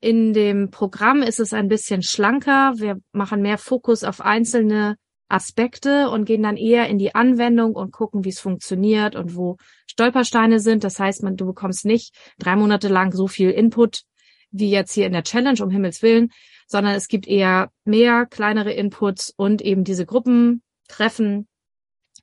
In 0.00 0.32
dem 0.32 0.70
Programm 0.70 1.22
ist 1.22 1.40
es 1.40 1.52
ein 1.52 1.68
bisschen 1.68 2.02
schlanker. 2.02 2.72
Wir 2.76 2.96
machen 3.12 3.42
mehr 3.42 3.58
Fokus 3.58 4.02
auf 4.02 4.22
einzelne 4.22 4.96
Aspekte 5.28 6.08
und 6.08 6.24
gehen 6.24 6.42
dann 6.42 6.56
eher 6.56 6.88
in 6.88 6.98
die 6.98 7.14
Anwendung 7.14 7.74
und 7.74 7.92
gucken, 7.92 8.24
wie 8.24 8.30
es 8.30 8.40
funktioniert 8.40 9.14
und 9.14 9.36
wo 9.36 9.58
Stolpersteine 9.86 10.58
sind. 10.58 10.84
Das 10.84 10.98
heißt, 10.98 11.22
man, 11.22 11.36
du 11.36 11.46
bekommst 11.46 11.84
nicht 11.84 12.14
drei 12.38 12.56
Monate 12.56 12.88
lang 12.88 13.12
so 13.12 13.28
viel 13.28 13.50
Input 13.50 14.02
wie 14.50 14.70
jetzt 14.70 14.92
hier 14.92 15.06
in 15.06 15.12
der 15.12 15.22
Challenge, 15.22 15.62
um 15.62 15.70
Himmels 15.70 16.02
Willen, 16.02 16.30
sondern 16.70 16.94
es 16.94 17.08
gibt 17.08 17.26
eher 17.26 17.72
mehr 17.84 18.26
kleinere 18.26 18.72
Inputs 18.72 19.34
und 19.36 19.60
eben 19.60 19.82
diese 19.82 20.06
Gruppentreffen 20.06 21.48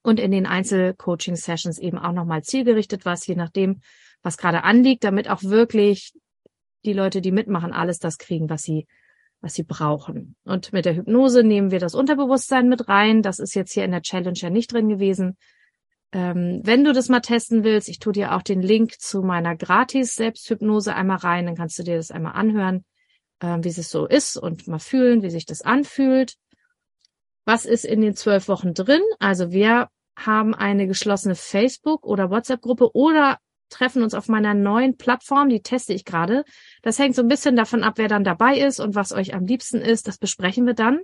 und 0.04 0.22
in 0.22 0.32
den 0.32 0.46
Einzelcoaching-Sessions 0.46 1.80
eben 1.80 1.98
auch 1.98 2.14
nochmal 2.14 2.44
zielgerichtet 2.44 3.04
was, 3.04 3.28
je 3.28 3.36
nachdem, 3.36 3.82
was 4.24 4.38
gerade 4.38 4.64
anliegt, 4.64 5.04
damit 5.04 5.30
auch 5.30 5.44
wirklich 5.44 6.14
die 6.86 6.94
Leute, 6.94 7.20
die 7.20 7.34
mitmachen, 7.34 7.74
alles 7.74 8.00
das 8.00 8.18
kriegen, 8.18 8.50
was 8.50 8.64
sie, 8.64 8.88
was 9.42 9.54
sie 9.54 9.64
brauchen. 9.64 10.38
Und 10.46 10.72
mit 10.72 10.86
der 10.86 10.96
Hypnose 10.96 11.44
nehmen 11.44 11.72
wir 11.72 11.80
das 11.80 11.94
Unterbewusstsein 11.94 12.70
mit 12.70 12.88
rein. 12.88 13.22
Das 13.22 13.40
ist 13.40 13.54
jetzt 13.54 13.74
hier 13.74 13.84
in 13.84 13.92
der 13.92 14.02
Challenge 14.02 14.38
ja 14.38 14.50
nicht 14.50 14.72
drin 14.72 14.88
gewesen. 14.88 15.36
Ähm, 16.14 16.62
wenn 16.64 16.86
du 16.86 16.94
das 16.94 17.10
mal 17.10 17.20
testen 17.20 17.66
willst, 17.66 17.90
ich 17.90 18.00
tue 18.00 18.14
dir 18.14 18.34
auch 18.34 18.44
den 18.44 18.62
Link 18.62 18.94
zu 18.98 19.24
meiner 19.24 19.58
gratis 19.58 20.16
Selbsthypnose 20.16 20.96
einmal 20.96 21.18
rein, 21.18 21.48
dann 21.48 21.56
kannst 21.56 21.78
du 21.80 21.84
dir 21.84 21.98
das 21.98 22.12
einmal 22.12 22.32
anhören 22.32 22.86
äh, 23.40 23.58
wie 23.62 23.70
es 23.70 23.90
so 23.90 24.06
ist 24.06 24.38
und 24.38 24.68
mal 24.68 24.80
fühlen, 24.80 25.22
wie 25.22 25.30
sich 25.30 25.46
das 25.46 25.62
anfühlt. 25.62 26.36
Was 27.46 27.66
ist 27.66 27.86
in 27.86 28.02
den 28.02 28.16
zwölf 28.16 28.48
Wochen 28.48 28.74
drin? 28.74 29.02
Also 29.20 29.52
wir 29.52 29.88
haben 30.18 30.54
eine 30.54 30.88
geschlossene 30.88 31.36
Facebook- 31.36 32.06
oder 32.06 32.30
WhatsApp-Gruppe 32.30 32.96
oder 32.96 33.38
treffen 33.70 34.02
uns 34.02 34.14
auf 34.14 34.28
meiner 34.28 34.54
neuen 34.54 34.98
Plattform, 34.98 35.50
die 35.50 35.62
teste 35.62 35.94
ich 35.94 36.06
gerade. 36.06 36.44
Das 36.82 37.00
hängt 37.00 37.16
so 37.16 37.22
ein 37.22 37.28
bisschen 37.28 37.56
davon 37.56 37.84
ab, 37.84 37.96
wer 37.98 38.08
dann 38.08 38.24
dabei 38.24 38.58
ist 38.58 38.80
und 38.80 38.96
was 38.96 39.12
euch 39.12 39.34
am 39.34 39.46
liebsten 39.46 39.82
ist. 39.82 40.08
Das 40.08 40.18
besprechen 40.18 40.66
wir 40.66 40.74
dann. 40.74 41.02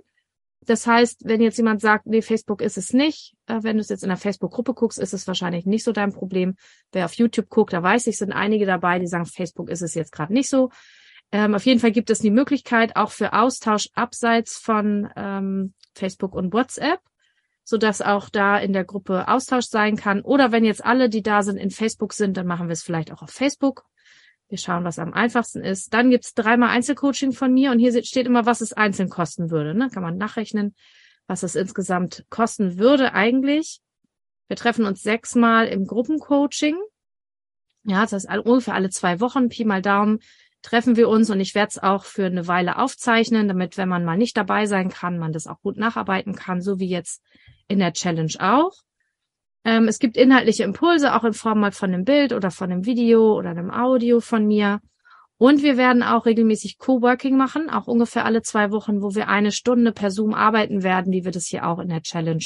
Das 0.66 0.86
heißt, 0.86 1.22
wenn 1.24 1.42
jetzt 1.42 1.58
jemand 1.58 1.82
sagt, 1.82 2.06
nee, 2.06 2.22
Facebook 2.22 2.62
ist 2.62 2.78
es 2.78 2.94
nicht, 2.94 3.34
äh, 3.46 3.58
wenn 3.62 3.76
du 3.76 3.82
es 3.82 3.90
jetzt 3.90 4.02
in 4.02 4.08
der 4.08 4.16
Facebook-Gruppe 4.16 4.72
guckst, 4.72 4.98
ist 4.98 5.12
es 5.12 5.26
wahrscheinlich 5.26 5.66
nicht 5.66 5.84
so 5.84 5.92
dein 5.92 6.12
Problem. 6.12 6.56
Wer 6.90 7.04
auf 7.04 7.14
YouTube 7.14 7.50
guckt, 7.50 7.74
da 7.74 7.82
weiß 7.82 8.06
ich, 8.06 8.16
sind 8.16 8.32
einige 8.32 8.64
dabei, 8.64 8.98
die 8.98 9.06
sagen, 9.06 9.26
Facebook 9.26 9.68
ist 9.68 9.82
es 9.82 9.94
jetzt 9.94 10.12
gerade 10.12 10.32
nicht 10.32 10.48
so. 10.48 10.70
Ähm, 11.34 11.56
auf 11.56 11.66
jeden 11.66 11.80
Fall 11.80 11.90
gibt 11.90 12.10
es 12.10 12.20
die 12.20 12.30
Möglichkeit 12.30 12.94
auch 12.94 13.10
für 13.10 13.32
Austausch 13.32 13.88
abseits 13.94 14.56
von 14.56 15.10
ähm, 15.16 15.74
Facebook 15.92 16.32
und 16.32 16.52
WhatsApp, 16.52 17.00
so 17.64 17.76
dass 17.76 18.00
auch 18.00 18.28
da 18.28 18.56
in 18.56 18.72
der 18.72 18.84
Gruppe 18.84 19.26
Austausch 19.26 19.64
sein 19.64 19.96
kann. 19.96 20.20
Oder 20.20 20.52
wenn 20.52 20.64
jetzt 20.64 20.84
alle, 20.84 21.08
die 21.08 21.22
da 21.22 21.42
sind, 21.42 21.56
in 21.56 21.72
Facebook 21.72 22.12
sind, 22.12 22.36
dann 22.36 22.46
machen 22.46 22.68
wir 22.68 22.72
es 22.74 22.84
vielleicht 22.84 23.10
auch 23.10 23.20
auf 23.20 23.30
Facebook. 23.30 23.84
Wir 24.48 24.58
schauen, 24.58 24.84
was 24.84 25.00
am 25.00 25.12
einfachsten 25.12 25.60
ist. 25.60 25.92
Dann 25.92 26.10
gibt's 26.10 26.34
dreimal 26.34 26.68
Einzelcoaching 26.68 27.32
von 27.32 27.52
mir 27.52 27.72
und 27.72 27.80
hier 27.80 28.04
steht 28.04 28.28
immer, 28.28 28.46
was 28.46 28.60
es 28.60 28.72
einzeln 28.72 29.08
kosten 29.08 29.50
würde. 29.50 29.74
Ne? 29.74 29.90
Kann 29.92 30.04
man 30.04 30.16
nachrechnen, 30.16 30.76
was 31.26 31.42
es 31.42 31.56
insgesamt 31.56 32.24
kosten 32.30 32.78
würde 32.78 33.12
eigentlich. 33.12 33.80
Wir 34.46 34.56
treffen 34.56 34.84
uns 34.84 35.02
sechsmal 35.02 35.66
im 35.66 35.84
Gruppencoaching. 35.84 36.76
Ja, 37.86 38.02
das 38.02 38.12
heißt 38.12 38.28
ungefähr 38.46 38.74
alle 38.74 38.90
zwei 38.90 39.18
Wochen, 39.18 39.48
Pi 39.48 39.64
mal 39.64 39.82
Daumen, 39.82 40.20
treffen 40.64 40.96
wir 40.96 41.08
uns 41.08 41.30
und 41.30 41.40
ich 41.40 41.54
werde 41.54 41.68
es 41.68 41.82
auch 41.82 42.04
für 42.04 42.24
eine 42.24 42.48
Weile 42.48 42.78
aufzeichnen, 42.78 43.46
damit, 43.48 43.76
wenn 43.76 43.88
man 43.88 44.04
mal 44.04 44.16
nicht 44.16 44.36
dabei 44.36 44.66
sein 44.66 44.88
kann, 44.88 45.18
man 45.18 45.32
das 45.32 45.46
auch 45.46 45.60
gut 45.60 45.76
nacharbeiten 45.76 46.34
kann, 46.34 46.62
so 46.62 46.80
wie 46.80 46.88
jetzt 46.88 47.22
in 47.68 47.78
der 47.78 47.92
Challenge 47.92 48.32
auch. 48.40 48.72
Ähm, 49.64 49.88
es 49.88 49.98
gibt 49.98 50.16
inhaltliche 50.16 50.64
Impulse, 50.64 51.14
auch 51.14 51.24
in 51.24 51.34
Form 51.34 51.60
mal 51.60 51.72
von 51.72 51.92
einem 51.92 52.04
Bild 52.04 52.32
oder 52.32 52.50
von 52.50 52.72
einem 52.72 52.86
Video 52.86 53.36
oder 53.36 53.50
einem 53.50 53.70
Audio 53.70 54.20
von 54.20 54.46
mir. 54.46 54.80
Und 55.36 55.62
wir 55.62 55.76
werden 55.76 56.02
auch 56.02 56.24
regelmäßig 56.24 56.78
Coworking 56.78 57.36
machen, 57.36 57.68
auch 57.68 57.86
ungefähr 57.86 58.24
alle 58.24 58.40
zwei 58.40 58.70
Wochen, 58.70 59.02
wo 59.02 59.14
wir 59.14 59.28
eine 59.28 59.52
Stunde 59.52 59.92
per 59.92 60.10
Zoom 60.10 60.32
arbeiten 60.32 60.82
werden, 60.82 61.12
wie 61.12 61.24
wir 61.24 61.32
das 61.32 61.46
hier 61.46 61.66
auch 61.66 61.78
in 61.78 61.88
der 61.88 62.02
Challenge 62.02 62.44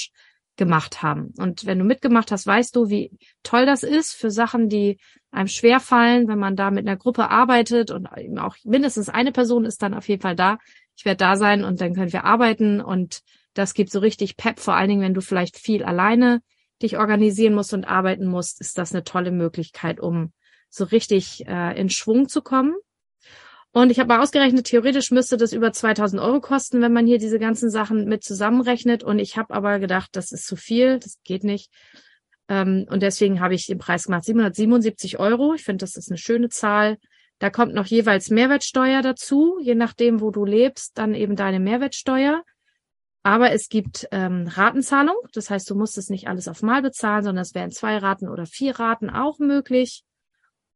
gemacht 0.57 1.03
haben. 1.03 1.33
Und 1.39 1.67
wenn 1.67 1.79
du 1.79 1.85
mitgemacht 1.85 2.33
hast, 2.33 2.47
weißt 2.47 2.75
du, 2.75 2.89
wie 2.89 3.17
toll 3.45 3.65
das 3.65 3.85
ist 3.85 4.13
für 4.13 4.31
Sachen, 4.31 4.69
die 4.69 4.99
einem 5.31 5.49
schwer 5.49 5.81
fallen, 5.81 6.29
wenn 6.29 6.39
man 6.39 6.57
da 6.57 6.71
mit 6.71 6.87
einer 6.87 6.97
Gruppe 6.97 7.31
arbeitet 7.31 7.91
und 7.91 8.09
eben 8.17 8.39
auch 8.39 8.57
mindestens 8.65 9.09
eine 9.09 9.33
Person 9.33 9.65
ist 9.65 9.83
dann 9.83 9.95
auf 9.95 10.09
jeden 10.09 10.23
Fall 10.23 10.37
da. 10.37 10.59
Ich 10.97 11.05
werde 11.05 11.19
da 11.19 11.37
sein 11.37 11.65
und 11.65 11.81
dann 11.81 11.95
können 11.95 12.13
wir 12.13 12.25
arbeiten 12.25 12.81
und 12.81 13.21
das 13.55 13.75
gibt 13.75 13.91
so 13.91 13.99
richtig 13.99 14.37
Pep, 14.37 14.61
vor 14.61 14.75
allen 14.75 14.89
Dingen, 14.89 15.03
wenn 15.03 15.15
du 15.15 15.21
vielleicht 15.21 15.59
viel 15.59 15.83
alleine 15.85 16.43
dich 16.83 16.97
organisieren 16.97 17.55
musst 17.55 17.75
und 17.75 17.85
arbeiten 17.85 18.27
musst, 18.27 18.61
ist 18.61 18.79
das 18.79 18.93
eine 18.93 19.05
tolle 19.05 19.33
Möglichkeit, 19.33 20.01
um 20.01 20.33
so 20.71 20.85
richtig 20.85 21.47
äh, 21.47 21.79
in 21.79 21.91
Schwung 21.91 22.29
zu 22.29 22.43
kommen. 22.43 22.75
Und 23.73 23.91
ich 23.91 23.99
habe 23.99 24.09
mal 24.09 24.23
ausgerechnet, 24.23 24.67
theoretisch 24.67 25.11
müsste 25.11 25.37
das 25.37 25.53
über 25.53 25.73
2000 25.73 26.21
Euro 26.23 26.41
kosten, 26.41 26.81
wenn 26.81 26.93
man 26.93 27.07
hier 27.07 27.19
diese 27.19 27.39
ganzen 27.39 27.71
Sachen 27.71 28.07
mit 28.07 28.25
zusammenrechnet. 28.25 29.05
Und 29.05 29.19
ich 29.19 29.37
habe 29.37 29.55
aber 29.55 29.79
gedacht, 29.79 30.11
das 30.13 30.33
ist 30.33 30.47
zu 30.47 30.57
viel, 30.57 30.99
das 30.99 31.19
geht 31.23 31.45
nicht. 31.45 31.71
Ähm, 32.49 32.87
und 32.91 33.03
deswegen 33.03 33.41
habe 33.41 33.55
ich 33.55 33.67
den 33.67 33.79
Preis 33.79 34.05
gemacht, 34.05 34.25
777 34.25 35.19
Euro. 35.19 35.55
Ich 35.55 35.65
finde, 35.65 35.83
das 35.83 35.97
ist 35.97 36.11
eine 36.11 36.19
schöne 36.19 36.49
Zahl. 36.49 36.99
Da 37.39 37.51
kommt 37.51 37.75
noch 37.75 37.87
jeweils 37.87 38.31
Mehrwertsteuer 38.31 39.03
dazu, 39.03 39.59
je 39.61 39.75
nachdem, 39.75 40.21
wo 40.21 40.31
du 40.31 40.45
lebst, 40.45 40.99
dann 40.99 41.15
eben 41.15 41.37
deine 41.37 41.61
Mehrwertsteuer. 41.61 42.43
Aber 43.23 43.53
es 43.53 43.69
gibt 43.69 44.09
ähm, 44.11 44.47
Ratenzahlung, 44.49 45.17
das 45.33 45.51
heißt, 45.51 45.69
du 45.69 45.75
musst 45.75 45.99
es 45.99 46.09
nicht 46.09 46.29
alles 46.29 46.49
auf 46.49 46.63
Mal 46.63 46.83
bezahlen, 46.83 47.25
sondern 47.25 47.43
es 47.43 47.55
wären 47.55 47.71
zwei 47.71 47.99
Raten 47.99 48.29
oder 48.29 48.47
vier 48.47 48.79
Raten 48.79 49.11
auch 49.11 49.39
möglich. 49.39 50.05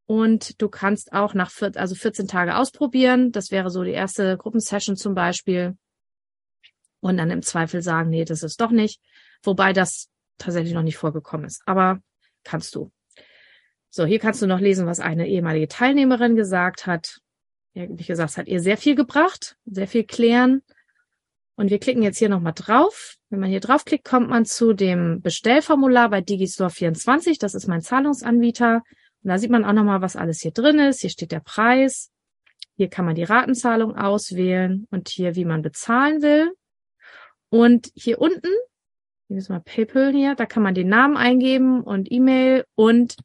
Und 0.06 0.60
du 0.60 0.68
kannst 0.68 1.12
auch 1.12 1.34
nach 1.34 1.50
vier, 1.50 1.72
also 1.76 1.94
14 1.94 2.28
Tage 2.28 2.56
ausprobieren. 2.56 3.32
Das 3.32 3.50
wäre 3.50 3.70
so 3.70 3.82
die 3.82 3.92
erste 3.92 4.36
Gruppensession 4.36 4.96
zum 4.96 5.14
Beispiel. 5.14 5.76
Und 7.00 7.16
dann 7.16 7.30
im 7.30 7.42
Zweifel 7.42 7.82
sagen, 7.82 8.10
nee, 8.10 8.24
das 8.24 8.42
ist 8.42 8.60
doch 8.60 8.70
nicht. 8.70 9.00
Wobei 9.42 9.72
das 9.72 10.10
tatsächlich 10.38 10.74
noch 10.74 10.82
nicht 10.82 10.96
vorgekommen 10.96 11.46
ist. 11.46 11.62
Aber 11.66 12.00
kannst 12.44 12.74
du. 12.74 12.90
So, 13.90 14.06
hier 14.06 14.18
kannst 14.18 14.40
du 14.40 14.46
noch 14.46 14.60
lesen, 14.60 14.86
was 14.86 15.00
eine 15.00 15.28
ehemalige 15.28 15.68
Teilnehmerin 15.68 16.34
gesagt 16.34 16.86
hat. 16.86 17.20
Ja, 17.74 17.86
wie 17.88 18.04
gesagt, 18.04 18.30
es 18.30 18.38
hat 18.38 18.48
ihr 18.48 18.60
sehr 18.60 18.76
viel 18.76 18.94
gebracht, 18.94 19.56
sehr 19.66 19.88
viel 19.88 20.04
klären. 20.04 20.62
Und 21.56 21.70
wir 21.70 21.78
klicken 21.78 22.02
jetzt 22.02 22.18
hier 22.18 22.28
nochmal 22.28 22.54
drauf. 22.54 23.16
Wenn 23.28 23.40
man 23.40 23.50
hier 23.50 23.60
draufklickt, 23.60 24.04
kommt 24.04 24.28
man 24.28 24.44
zu 24.44 24.72
dem 24.72 25.20
Bestellformular 25.20 26.08
bei 26.08 26.20
Digistore24. 26.20 27.38
Das 27.38 27.54
ist 27.54 27.66
mein 27.66 27.82
Zahlungsanbieter. 27.82 28.76
Und 29.22 29.28
da 29.28 29.38
sieht 29.38 29.50
man 29.50 29.64
auch 29.64 29.72
nochmal, 29.72 30.00
was 30.00 30.16
alles 30.16 30.40
hier 30.40 30.52
drin 30.52 30.78
ist. 30.78 31.00
Hier 31.02 31.10
steht 31.10 31.32
der 31.32 31.40
Preis. 31.40 32.10
Hier 32.76 32.88
kann 32.88 33.04
man 33.04 33.14
die 33.14 33.24
Ratenzahlung 33.24 33.94
auswählen 33.96 34.86
und 34.90 35.08
hier, 35.08 35.36
wie 35.36 35.44
man 35.44 35.62
bezahlen 35.62 36.22
will. 36.22 36.50
Und 37.50 37.92
hier 37.94 38.18
unten, 38.18 38.48
hier 39.32 39.38
ist 39.38 39.48
mal 39.48 39.60
PayPal 39.60 40.12
hier, 40.12 40.34
da 40.34 40.46
kann 40.46 40.62
man 40.62 40.74
den 40.74 40.88
Namen 40.88 41.16
eingeben 41.16 41.82
und 41.82 42.12
E-Mail 42.12 42.64
und 42.74 43.16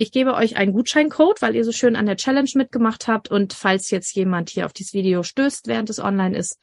ich 0.00 0.12
gebe 0.12 0.34
euch 0.34 0.56
einen 0.56 0.72
Gutscheincode, 0.72 1.42
weil 1.42 1.56
ihr 1.56 1.64
so 1.64 1.72
schön 1.72 1.96
an 1.96 2.06
der 2.06 2.16
Challenge 2.16 2.50
mitgemacht 2.54 3.08
habt. 3.08 3.28
Und 3.32 3.52
falls 3.52 3.90
jetzt 3.90 4.14
jemand 4.14 4.48
hier 4.50 4.64
auf 4.64 4.72
dieses 4.72 4.92
Video 4.92 5.24
stößt, 5.24 5.66
während 5.66 5.90
es 5.90 5.98
online 5.98 6.38
ist, 6.38 6.60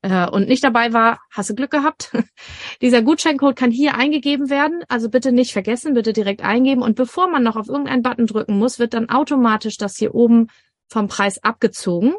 äh, 0.00 0.26
und 0.26 0.48
nicht 0.48 0.64
dabei 0.64 0.94
war, 0.94 1.20
hast 1.30 1.50
du 1.50 1.54
Glück 1.54 1.70
gehabt. 1.70 2.10
Dieser 2.80 3.02
Gutscheincode 3.02 3.56
kann 3.56 3.70
hier 3.70 3.94
eingegeben 3.94 4.48
werden, 4.48 4.82
also 4.88 5.10
bitte 5.10 5.32
nicht 5.32 5.52
vergessen, 5.52 5.92
bitte 5.92 6.14
direkt 6.14 6.40
eingeben. 6.42 6.80
Und 6.80 6.96
bevor 6.96 7.28
man 7.28 7.42
noch 7.42 7.56
auf 7.56 7.68
irgendeinen 7.68 8.02
Button 8.02 8.26
drücken 8.26 8.58
muss, 8.58 8.78
wird 8.78 8.94
dann 8.94 9.10
automatisch 9.10 9.76
das 9.76 9.98
hier 9.98 10.14
oben 10.14 10.46
vom 10.88 11.08
Preis 11.08 11.44
abgezogen. 11.44 12.14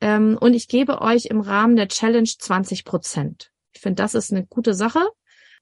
Ähm, 0.00 0.36
und 0.40 0.54
ich 0.54 0.66
gebe 0.66 1.00
euch 1.02 1.26
im 1.26 1.40
Rahmen 1.40 1.76
der 1.76 1.86
Challenge 1.86 2.28
20 2.28 2.84
Prozent. 2.84 3.52
Ich 3.72 3.80
finde, 3.80 4.02
das 4.02 4.16
ist 4.16 4.32
eine 4.32 4.44
gute 4.44 4.74
Sache. 4.74 5.06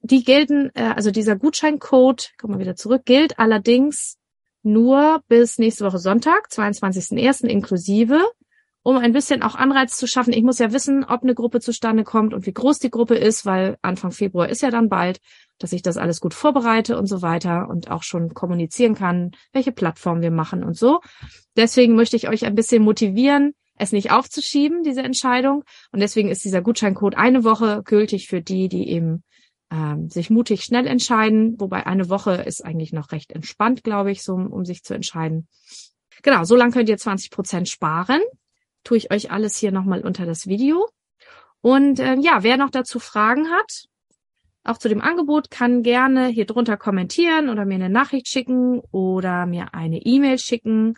Die 0.03 0.25
gelten, 0.25 0.71
äh, 0.75 0.93
also 0.95 1.11
dieser 1.11 1.37
Gutscheincode, 1.37 2.33
kommen 2.39 2.55
wir 2.55 2.61
wieder 2.61 2.77
zurück, 2.77 3.03
gilt 3.05 3.39
allerdings 3.39 4.19
nur 4.63 5.23
bis 5.29 5.59
nächste 5.59 5.85
Woche 5.85 5.99
Sonntag, 5.99 6.49
22.01. 6.51 7.47
inklusive 7.47 8.21
um 8.83 8.97
ein 8.97 9.13
bisschen 9.13 9.43
auch 9.43 9.55
Anreiz 9.55 9.97
zu 9.97 10.07
schaffen. 10.07 10.33
Ich 10.33 10.43
muss 10.43 10.59
ja 10.59 10.73
wissen, 10.73 11.05
ob 11.05 11.23
eine 11.23 11.35
Gruppe 11.35 11.61
zustande 11.61 12.05
kommt 12.05 12.35
und 12.35 12.47
wie 12.47 12.53
groß 12.53 12.81
die 12.81 12.91
Gruppe 12.91 13.15
ist, 13.15 13.47
weil 13.47 13.79
Anfang 13.83 14.11
Februar 14.11 14.49
ist 14.49 14.63
ja 14.63 14.71
dann 14.71 14.89
bald, 14.89 15.21
dass 15.59 15.73
ich 15.73 15.83
das 15.83 15.97
alles 15.97 16.21
gut 16.21 16.35
vorbereite 16.35 16.99
und 16.99 17.07
so 17.07 17.23
weiter 17.23 17.69
und 17.69 17.91
auch 17.91 18.03
schon 18.03 18.35
kommunizieren 18.35 18.95
kann, 18.95 19.31
welche 19.53 19.73
Plattform 19.73 20.21
wir 20.21 20.33
machen 20.33 20.65
und 20.65 20.77
so. 20.77 21.01
Deswegen 21.57 21.95
möchte 21.95 22.17
ich 22.17 22.29
euch 22.29 22.45
ein 22.45 22.57
bisschen 22.57 22.83
motivieren, 22.83 23.55
es 23.79 23.93
nicht 23.93 24.11
aufzuschieben, 24.11 24.83
diese 24.83 25.03
Entscheidung. 25.03 25.63
Und 25.93 26.01
deswegen 26.01 26.29
ist 26.29 26.45
dieser 26.45 26.61
Gutscheincode 26.61 27.17
eine 27.17 27.45
Woche 27.45 27.83
gültig 27.85 28.27
für 28.29 28.43
die, 28.43 28.69
die 28.69 28.89
eben 28.89 29.23
ähm, 29.73 30.09
sich 30.11 30.31
mutig 30.31 30.63
schnell 30.63 30.87
entscheiden. 30.87 31.59
Wobei 31.59 31.87
eine 31.87 32.11
Woche 32.11 32.35
ist 32.35 32.65
eigentlich 32.65 32.93
noch 32.93 33.11
recht 33.11 33.33
entspannt, 33.33 33.83
glaube 33.83 34.13
ich, 34.13 34.23
so 34.23 34.35
um 34.35 34.65
sich 34.65 34.85
zu 34.85 34.95
entscheiden. 34.95 35.49
Genau, 36.23 36.45
so 36.45 36.55
lange 36.55 36.73
könnt 36.73 36.89
ihr 36.89 36.99
20 36.99 37.31
Prozent 37.31 37.69
sparen 37.69 38.21
tue 38.85 38.97
ich 38.97 39.11
euch 39.11 39.31
alles 39.31 39.57
hier 39.57 39.73
nochmal 39.73 40.03
unter 40.03 40.27
das 40.27 40.47
Video. 40.47 40.89
Und 41.61 42.01
äh, 42.01 42.17
ja, 42.17 42.43
wer 42.43 42.57
noch 42.57 42.71
dazu 42.71 42.99
Fragen 42.99 43.51
hat, 43.51 43.85
auch 44.65 44.79
zu 44.79 44.89
dem 44.89 45.01
Angebot, 45.01 45.51
kann 45.51 45.83
gerne 45.83 46.29
hier 46.29 46.47
drunter 46.47 46.77
kommentieren 46.77 47.49
oder 47.49 47.65
mir 47.65 47.75
eine 47.75 47.91
Nachricht 47.91 48.29
schicken 48.29 48.81
oder 48.91 49.47
mir 49.47 49.75
eine 49.75 49.99
E-Mail 49.99 50.39
schicken. 50.39 50.95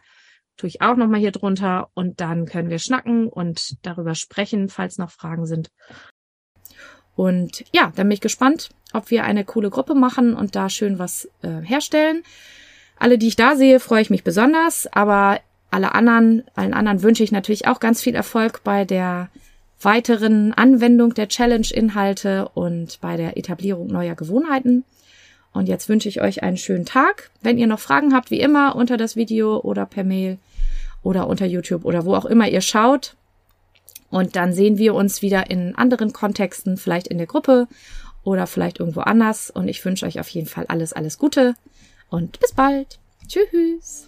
Tue 0.56 0.68
ich 0.68 0.82
auch 0.82 0.96
nochmal 0.96 1.20
hier 1.20 1.32
drunter 1.32 1.90
und 1.94 2.20
dann 2.20 2.46
können 2.46 2.70
wir 2.70 2.78
schnacken 2.78 3.28
und 3.28 3.76
darüber 3.82 4.14
sprechen, 4.14 4.68
falls 4.68 4.98
noch 4.98 5.10
Fragen 5.10 5.46
sind. 5.46 5.70
Und 7.16 7.64
ja, 7.72 7.92
dann 7.94 8.08
bin 8.08 8.14
ich 8.14 8.20
gespannt, 8.20 8.70
ob 8.92 9.10
wir 9.10 9.24
eine 9.24 9.44
coole 9.44 9.70
Gruppe 9.70 9.94
machen 9.94 10.34
und 10.34 10.56
da 10.56 10.68
schön 10.68 10.98
was 10.98 11.28
äh, 11.42 11.60
herstellen. 11.62 12.22
Alle, 12.98 13.18
die 13.18 13.28
ich 13.28 13.36
da 13.36 13.56
sehe, 13.56 13.80
freue 13.80 14.02
ich 14.02 14.10
mich 14.10 14.24
besonders, 14.24 14.86
aber 14.92 15.40
alle 15.70 15.94
anderen, 15.94 16.44
allen 16.54 16.74
anderen 16.74 17.02
wünsche 17.02 17.24
ich 17.24 17.32
natürlich 17.32 17.66
auch 17.66 17.80
ganz 17.80 18.00
viel 18.00 18.14
Erfolg 18.14 18.62
bei 18.62 18.84
der 18.84 19.28
weiteren 19.80 20.52
Anwendung 20.54 21.14
der 21.14 21.28
Challenge-Inhalte 21.28 22.48
und 22.54 23.00
bei 23.00 23.16
der 23.16 23.36
Etablierung 23.36 23.88
neuer 23.88 24.14
Gewohnheiten. 24.14 24.84
Und 25.52 25.68
jetzt 25.68 25.88
wünsche 25.88 26.08
ich 26.08 26.20
euch 26.20 26.42
einen 26.42 26.56
schönen 26.56 26.84
Tag. 26.84 27.30
Wenn 27.42 27.58
ihr 27.58 27.66
noch 27.66 27.80
Fragen 27.80 28.14
habt, 28.14 28.30
wie 28.30 28.40
immer, 28.40 28.76
unter 28.76 28.96
das 28.96 29.14
Video 29.14 29.60
oder 29.60 29.86
per 29.86 30.04
Mail 30.04 30.38
oder 31.02 31.28
unter 31.28 31.46
YouTube 31.46 31.84
oder 31.84 32.04
wo 32.04 32.14
auch 32.14 32.24
immer 32.24 32.48
ihr 32.48 32.60
schaut. 32.60 33.14
Und 34.14 34.36
dann 34.36 34.52
sehen 34.52 34.78
wir 34.78 34.94
uns 34.94 35.22
wieder 35.22 35.50
in 35.50 35.74
anderen 35.74 36.12
Kontexten, 36.12 36.76
vielleicht 36.76 37.08
in 37.08 37.18
der 37.18 37.26
Gruppe 37.26 37.66
oder 38.22 38.46
vielleicht 38.46 38.78
irgendwo 38.78 39.00
anders. 39.00 39.50
Und 39.50 39.66
ich 39.66 39.84
wünsche 39.84 40.06
euch 40.06 40.20
auf 40.20 40.28
jeden 40.28 40.46
Fall 40.46 40.66
alles, 40.68 40.92
alles 40.92 41.18
Gute 41.18 41.56
und 42.10 42.38
bis 42.38 42.52
bald. 42.52 43.00
Tschüss. 43.26 44.06